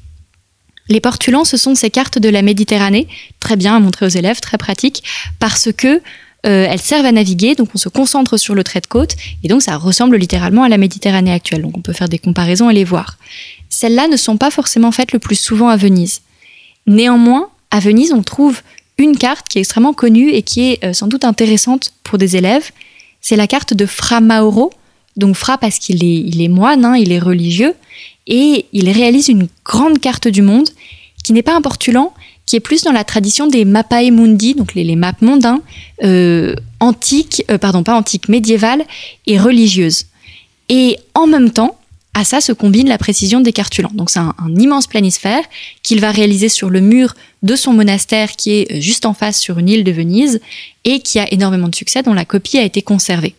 Les 0.88 1.00
portulans, 1.00 1.46
ce 1.46 1.58
sont 1.58 1.74
ces 1.74 1.90
cartes 1.90 2.20
de 2.20 2.30
la 2.30 2.44
Méditerranée, 2.44 3.08
très 3.40 3.56
bien 3.56 3.76
à 3.76 3.80
montrer 3.80 4.06
aux 4.06 4.10
élèves, 4.10 4.40
très 4.40 4.60
pratiques, 4.60 5.04
parce 5.40 5.70
que 5.76 6.00
euh, 6.46 6.68
elles 6.70 6.82
servent 6.82 7.08
à 7.08 7.12
naviguer, 7.12 7.56
donc 7.56 7.70
on 7.74 7.80
se 7.80 7.90
concentre 7.90 8.38
sur 8.38 8.54
le 8.54 8.64
trait 8.64 8.82
de 8.82 8.88
côte, 8.88 9.16
et 9.44 9.48
donc 9.48 9.64
ça 9.64 9.78
ressemble 9.78 10.18
littéralement 10.18 10.62
à 10.62 10.70
la 10.70 10.78
Méditerranée 10.78 11.34
actuelle. 11.34 11.64
Donc 11.64 11.76
on 11.76 11.82
peut 11.82 11.94
faire 11.94 12.10
des 12.10 12.20
comparaisons 12.20 12.70
et 12.70 12.74
les 12.74 12.84
voir. 12.84 13.18
Celles-là 13.70 14.08
ne 14.08 14.18
sont 14.18 14.38
pas 14.38 14.52
forcément 14.52 14.92
faites 14.92 15.12
le 15.12 15.20
plus 15.20 15.40
souvent 15.40 15.70
à 15.70 15.76
Venise. 15.76 16.22
Néanmoins, 16.86 17.50
à 17.72 17.80
Venise, 17.80 18.14
on 18.14 18.22
trouve 18.22 18.62
une 18.98 19.18
carte 19.18 19.48
qui 19.48 19.58
est 19.58 19.62
extrêmement 19.62 19.94
connue 19.94 20.30
et 20.30 20.42
qui 20.42 20.72
est 20.72 20.84
euh, 20.84 20.94
sans 20.94 21.08
doute 21.08 21.26
intéressante 21.26 21.94
pour 22.04 22.18
des 22.18 22.36
élèves. 22.36 22.72
C'est 23.22 23.36
la 23.36 23.48
carte 23.48 23.74
de 23.74 23.86
Fra 23.86 24.22
Mauro. 24.22 24.72
Donc 25.18 25.36
Fra 25.36 25.58
parce 25.58 25.80
qu'il 25.80 26.04
est, 26.04 26.20
il 26.20 26.42
est 26.42 26.48
moine, 26.48 26.86
hein, 26.86 26.96
il 26.98 27.12
est 27.12 27.20
religieux, 27.20 27.74
et 28.28 28.66
il 28.74 28.90
réalise 28.90 29.30
une 29.30 29.48
grande 29.64 30.00
carte 30.00 30.28
du 30.28 30.42
monde 30.42 30.68
qui 31.24 31.34
n'est 31.34 31.42
pas 31.42 31.56
un 31.56 31.62
qui 32.46 32.56
est 32.56 32.60
plus 32.60 32.84
dans 32.84 32.92
la 32.92 33.04
tradition 33.04 33.48
des 33.48 33.66
Mappae 33.66 34.12
Mundi, 34.12 34.54
donc 34.54 34.76
les, 34.76 34.84
les 34.84 34.96
maps 34.96 35.14
mondains, 35.22 35.62
euh, 36.04 36.56
antiques, 36.80 37.44
euh, 37.50 37.58
pardon, 37.58 37.84
pas 37.84 37.96
antiques, 37.96 38.30
médiévales 38.30 38.86
et 39.26 39.40
religieuses. 39.40 40.06
Et 40.70 40.98
en 41.14 41.28
même 41.28 41.52
temps, 41.52 41.78
à 42.16 42.24
ça 42.24 42.40
se 42.40 42.54
combine 42.54 42.88
la 42.88 42.98
précision 42.98 43.42
des 43.42 43.52
cartulans. 43.52 43.92
Donc 43.94 44.10
c'est 44.10 44.20
un, 44.20 44.34
immense 44.58 44.88
planisphère 44.88 45.44
qu'il 45.84 46.00
va 46.00 46.12
réaliser 46.12 46.48
sur 46.48 46.70
le 46.70 46.80
mur 46.80 47.14
de 47.44 47.58
son 47.58 47.74
monastère 47.74 48.32
qui 48.32 48.52
est 48.54 48.72
euh, 48.72 48.82
juste 48.82 49.06
en 49.06 49.14
face 49.14 49.40
sur 49.40 49.60
une 49.60 49.70
île 49.70 49.84
de 49.84 49.92
Venise 49.92 50.40
et 50.86 51.02
qui 51.02 51.20
a 51.20 51.32
énormément 51.32 51.68
de 51.68 51.76
succès 51.76 52.02
dont 52.02 52.14
la 52.14 52.24
copie 52.24 52.58
a 52.58 52.64
été 52.64 52.82
conservée. 52.82 53.36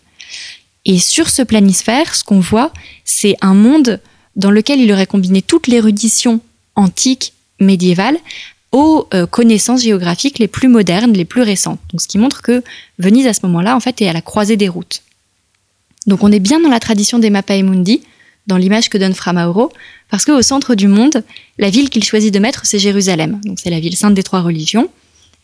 Et 0.85 0.99
sur 0.99 1.31
ce 1.31 1.43
planisphère, 1.43 2.15
ce 2.15 2.23
qu'on 2.23 2.39
voit, 2.39 2.71
c'est 3.05 3.35
un 3.41 3.55
monde 3.55 3.99
dans 4.37 4.51
lequel 4.51 4.79
il 4.79 4.93
aurait 4.93 5.07
combiné 5.07 5.41
toute 5.41 5.69
l'érudition 5.69 6.41
antique, 6.77 7.33
médiévale, 7.59 8.19
aux 8.73 9.09
euh, 9.15 9.27
connaissances 9.27 9.83
géographiques 9.85 10.39
les 10.39 10.49
plus 10.49 10.69
modernes, 10.69 11.15
les 11.15 11.25
plus 11.25 11.43
récentes. 11.43 11.81
Donc 11.93 12.03
ce 12.03 12.09
qui 12.09 12.19
montre 12.19 12.43
que 12.43 12.63
Venise 12.99 13.27
à 13.27 13.33
ce 13.33 13.41
moment-là, 13.47 13.75
en 13.75 13.81
fait, 13.81 14.03
est 14.03 14.09
à 14.09 14.13
la 14.13 14.21
croisée 14.21 14.59
des 14.59 14.69
routes. 14.69 15.03
Donc 16.07 16.23
on 16.23 16.31
est 16.31 16.41
bien 16.41 16.61
dans 16.61 16.69
la 16.69 16.79
tradition 16.79 17.19
des 17.19 17.31
Mappae 17.31 17.63
Mundi, 17.63 18.03
dans 18.47 18.57
l'image 18.57 18.89
que 18.89 18.99
donne 18.99 19.15
Fra 19.15 19.33
Mauro, 19.33 19.73
parce 20.11 20.25
qu'au 20.25 20.43
centre 20.43 20.75
du 20.75 20.89
monde, 20.89 21.25
la 21.59 21.71
ville 21.71 21.91
qu'il 21.91 22.05
choisit 22.05 22.33
de 22.33 22.39
mettre, 22.39 22.65
c'est 22.65 22.79
Jérusalem. 22.79 23.41
Donc 23.45 23.59
c'est 23.61 23.71
la 23.71 23.81
ville 23.81 23.97
sainte 23.97 24.15
des 24.15 24.23
trois 24.23 24.43
religions. 24.43 24.89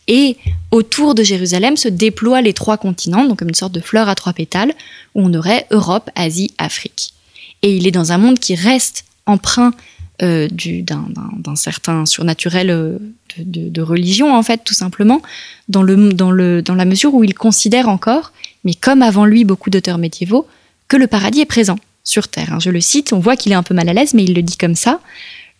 Et 0.07 0.37
autour 0.71 1.15
de 1.15 1.23
Jérusalem 1.23 1.77
se 1.77 1.87
déploient 1.87 2.41
les 2.41 2.53
trois 2.53 2.77
continents, 2.77 3.25
donc 3.25 3.39
comme 3.39 3.49
une 3.49 3.55
sorte 3.55 3.73
de 3.73 3.79
fleur 3.79 4.09
à 4.09 4.15
trois 4.15 4.33
pétales, 4.33 4.73
où 5.15 5.25
on 5.25 5.33
aurait 5.33 5.65
Europe, 5.71 6.09
Asie, 6.15 6.51
Afrique. 6.57 7.13
Et 7.61 7.75
il 7.75 7.87
est 7.87 7.91
dans 7.91 8.11
un 8.11 8.17
monde 8.17 8.39
qui 8.39 8.55
reste 8.55 9.05
empreint 9.25 9.73
euh, 10.21 10.47
d'un 10.49 11.55
certain 11.55 12.05
surnaturel 12.05 12.69
euh, 12.69 12.97
de, 13.37 13.81
religion, 13.81 14.35
en 14.35 14.43
fait, 14.43 14.61
tout 14.63 14.73
simplement, 14.73 15.21
dans, 15.69 15.83
le, 15.83 16.13
dans, 16.13 16.31
le, 16.31 16.61
dans 16.61 16.75
la 16.75 16.85
mesure 16.85 17.13
où 17.13 17.23
il 17.23 17.33
considère 17.33 17.89
encore, 17.89 18.31
mais 18.63 18.73
comme 18.73 19.01
avant 19.01 19.25
lui 19.25 19.43
beaucoup 19.45 19.69
d'auteurs 19.69 19.97
médiévaux, 19.97 20.47
que 20.87 20.97
le 20.97 21.07
paradis 21.07 21.41
est 21.41 21.45
présent 21.45 21.77
sur 22.03 22.27
Terre. 22.27 22.53
Hein. 22.53 22.59
Je 22.59 22.69
le 22.69 22.81
cite, 22.81 23.13
on 23.13 23.19
voit 23.19 23.35
qu'il 23.35 23.51
est 23.51 23.55
un 23.55 23.63
peu 23.63 23.73
mal 23.73 23.89
à 23.89 23.93
l'aise, 23.93 24.13
mais 24.13 24.23
il 24.23 24.33
le 24.33 24.41
dit 24.41 24.57
comme 24.57 24.75
ça. 24.75 24.99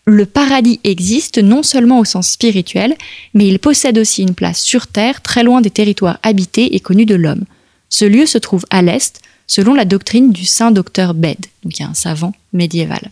Le 0.06 0.26
paradis 0.26 0.80
existe 0.84 1.38
non 1.38 1.62
seulement 1.62 1.98
au 1.98 2.04
sens 2.04 2.30
spirituel, 2.30 2.94
mais 3.32 3.48
il 3.48 3.58
possède 3.58 3.98
aussi 3.98 4.22
une 4.22 4.34
place 4.34 4.60
sur 4.60 4.86
Terre, 4.86 5.22
très 5.22 5.42
loin 5.42 5.62
des 5.62 5.70
territoires 5.70 6.18
habités 6.22 6.74
et 6.74 6.80
connus 6.80 7.06
de 7.06 7.14
l'homme. 7.14 7.44
Ce 7.88 8.04
lieu 8.04 8.26
se 8.26 8.38
trouve 8.38 8.66
à 8.70 8.82
l'est, 8.82 9.20
selon 9.46 9.72
la 9.72 9.86
doctrine 9.86 10.32
du 10.32 10.44
saint 10.44 10.70
docteur 10.70 11.14
Bède, 11.14 11.46
donc 11.62 11.78
il 11.78 11.82
un 11.84 11.94
savant 11.94 12.34
médiéval. 12.52 13.10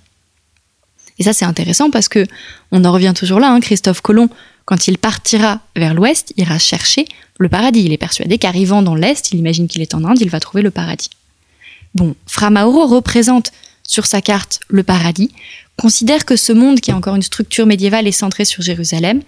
Et 1.18 1.22
ça 1.22 1.32
c'est 1.32 1.44
intéressant 1.44 1.90
parce 1.90 2.08
que 2.08 2.26
on 2.72 2.84
en 2.84 2.92
revient 2.92 3.12
toujours 3.14 3.40
là, 3.40 3.50
hein, 3.50 3.60
Christophe 3.60 4.00
Colomb, 4.00 4.28
quand 4.64 4.88
il 4.88 4.98
partira 4.98 5.60
vers 5.76 5.94
l'ouest, 5.94 6.32
ira 6.36 6.58
chercher 6.58 7.06
le 7.38 7.48
paradis. 7.48 7.84
Il 7.84 7.92
est 7.92 7.98
persuadé 7.98 8.38
qu'arrivant 8.38 8.82
dans 8.82 8.94
l'est, 8.94 9.30
il 9.32 9.38
imagine 9.38 9.66
qu'il 9.66 9.82
est 9.82 9.94
en 9.94 10.04
Inde, 10.04 10.20
il 10.20 10.30
va 10.30 10.40
trouver 10.40 10.62
le 10.62 10.70
paradis. 10.70 11.10
Bon, 11.94 12.14
Fra 12.26 12.50
Mauro 12.50 12.86
représente 12.86 13.52
sur 13.82 14.06
sa 14.06 14.22
carte 14.22 14.60
le 14.68 14.82
paradis, 14.82 15.30
considère 15.76 16.24
que 16.24 16.36
ce 16.36 16.52
monde 16.52 16.80
qui 16.80 16.90
a 16.90 16.96
encore 16.96 17.14
une 17.14 17.22
structure 17.22 17.66
médiévale 17.66 18.06
est 18.06 18.12
centré 18.12 18.44
sur 18.44 18.62
Jérusalem, 18.62 19.22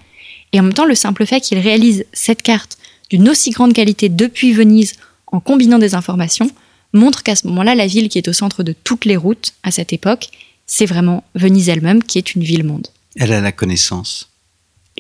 et 0.52 0.60
en 0.60 0.62
même 0.62 0.72
temps 0.72 0.86
le 0.86 0.94
simple 0.94 1.26
fait 1.26 1.40
qu'il 1.40 1.58
réalise 1.58 2.04
cette 2.12 2.42
carte 2.42 2.78
d'une 3.10 3.28
aussi 3.28 3.50
grande 3.50 3.72
qualité 3.72 4.08
depuis 4.08 4.52
Venise 4.52 4.94
en 5.26 5.40
combinant 5.40 5.78
des 5.78 5.94
informations 5.94 6.50
montre 6.92 7.22
qu'à 7.22 7.34
ce 7.34 7.46
moment-là, 7.48 7.74
la 7.74 7.86
ville 7.86 8.08
qui 8.08 8.18
est 8.18 8.28
au 8.28 8.32
centre 8.32 8.62
de 8.62 8.72
toutes 8.72 9.04
les 9.04 9.16
routes 9.16 9.52
à 9.62 9.70
cette 9.70 9.92
époque, 9.92 10.28
c'est 10.66 10.86
vraiment 10.86 11.24
Venise 11.34 11.68
elle-même 11.68 12.02
qui 12.02 12.18
est 12.18 12.34
une 12.34 12.44
ville-monde. 12.44 12.86
Elle 13.16 13.32
a 13.32 13.40
la 13.40 13.52
connaissance 13.52 14.30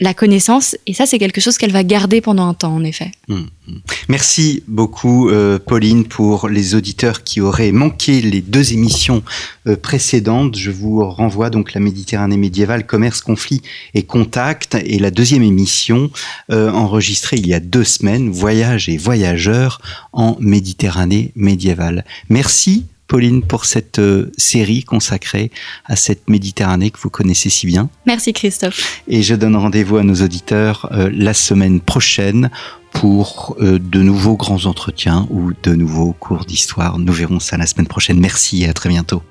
la 0.00 0.12
connaissance, 0.12 0.76
et 0.86 0.94
ça 0.94 1.06
c'est 1.06 1.18
quelque 1.18 1.40
chose 1.40 1.56
qu'elle 1.56 1.72
va 1.72 1.84
garder 1.84 2.20
pendant 2.20 2.48
un 2.48 2.54
temps 2.54 2.74
en 2.74 2.82
effet. 2.82 3.12
Hum, 3.28 3.46
hum. 3.68 3.80
Merci 4.08 4.64
beaucoup 4.66 5.28
euh, 5.28 5.58
Pauline 5.58 6.04
pour 6.04 6.48
les 6.48 6.74
auditeurs 6.74 7.22
qui 7.22 7.40
auraient 7.40 7.70
manqué 7.70 8.20
les 8.20 8.40
deux 8.40 8.72
émissions 8.72 9.22
euh, 9.68 9.76
précédentes. 9.76 10.56
Je 10.56 10.72
vous 10.72 11.08
renvoie 11.08 11.48
donc 11.48 11.74
la 11.74 11.80
Méditerranée 11.80 12.36
médiévale, 12.36 12.86
commerce, 12.86 13.20
conflit 13.20 13.62
et 13.94 14.02
contact, 14.02 14.76
et 14.84 14.98
la 14.98 15.12
deuxième 15.12 15.44
émission 15.44 16.10
euh, 16.50 16.70
enregistrée 16.70 17.36
il 17.36 17.46
y 17.46 17.54
a 17.54 17.60
deux 17.60 17.84
semaines, 17.84 18.30
voyage 18.30 18.88
et 18.88 18.96
voyageurs 18.96 19.80
en 20.12 20.36
Méditerranée 20.40 21.30
médiévale. 21.36 22.04
Merci 22.28 22.86
Pauline, 23.06 23.42
pour 23.42 23.64
cette 23.64 23.98
euh, 23.98 24.32
série 24.36 24.82
consacrée 24.82 25.50
à 25.84 25.96
cette 25.96 26.28
Méditerranée 26.28 26.90
que 26.90 26.98
vous 26.98 27.10
connaissez 27.10 27.50
si 27.50 27.66
bien. 27.66 27.88
Merci 28.06 28.32
Christophe. 28.32 29.02
Et 29.08 29.22
je 29.22 29.34
donne 29.34 29.56
rendez-vous 29.56 29.98
à 29.98 30.02
nos 30.02 30.22
auditeurs 30.22 30.88
euh, 30.92 31.10
la 31.12 31.34
semaine 31.34 31.80
prochaine 31.80 32.50
pour 32.92 33.56
euh, 33.60 33.78
de 33.78 34.02
nouveaux 34.02 34.36
grands 34.36 34.66
entretiens 34.66 35.26
ou 35.30 35.52
de 35.62 35.74
nouveaux 35.74 36.12
cours 36.12 36.44
d'histoire. 36.44 36.98
Nous 36.98 37.12
verrons 37.12 37.40
ça 37.40 37.56
la 37.56 37.66
semaine 37.66 37.88
prochaine. 37.88 38.18
Merci 38.20 38.62
et 38.62 38.68
à 38.68 38.72
très 38.72 38.88
bientôt. 38.88 39.22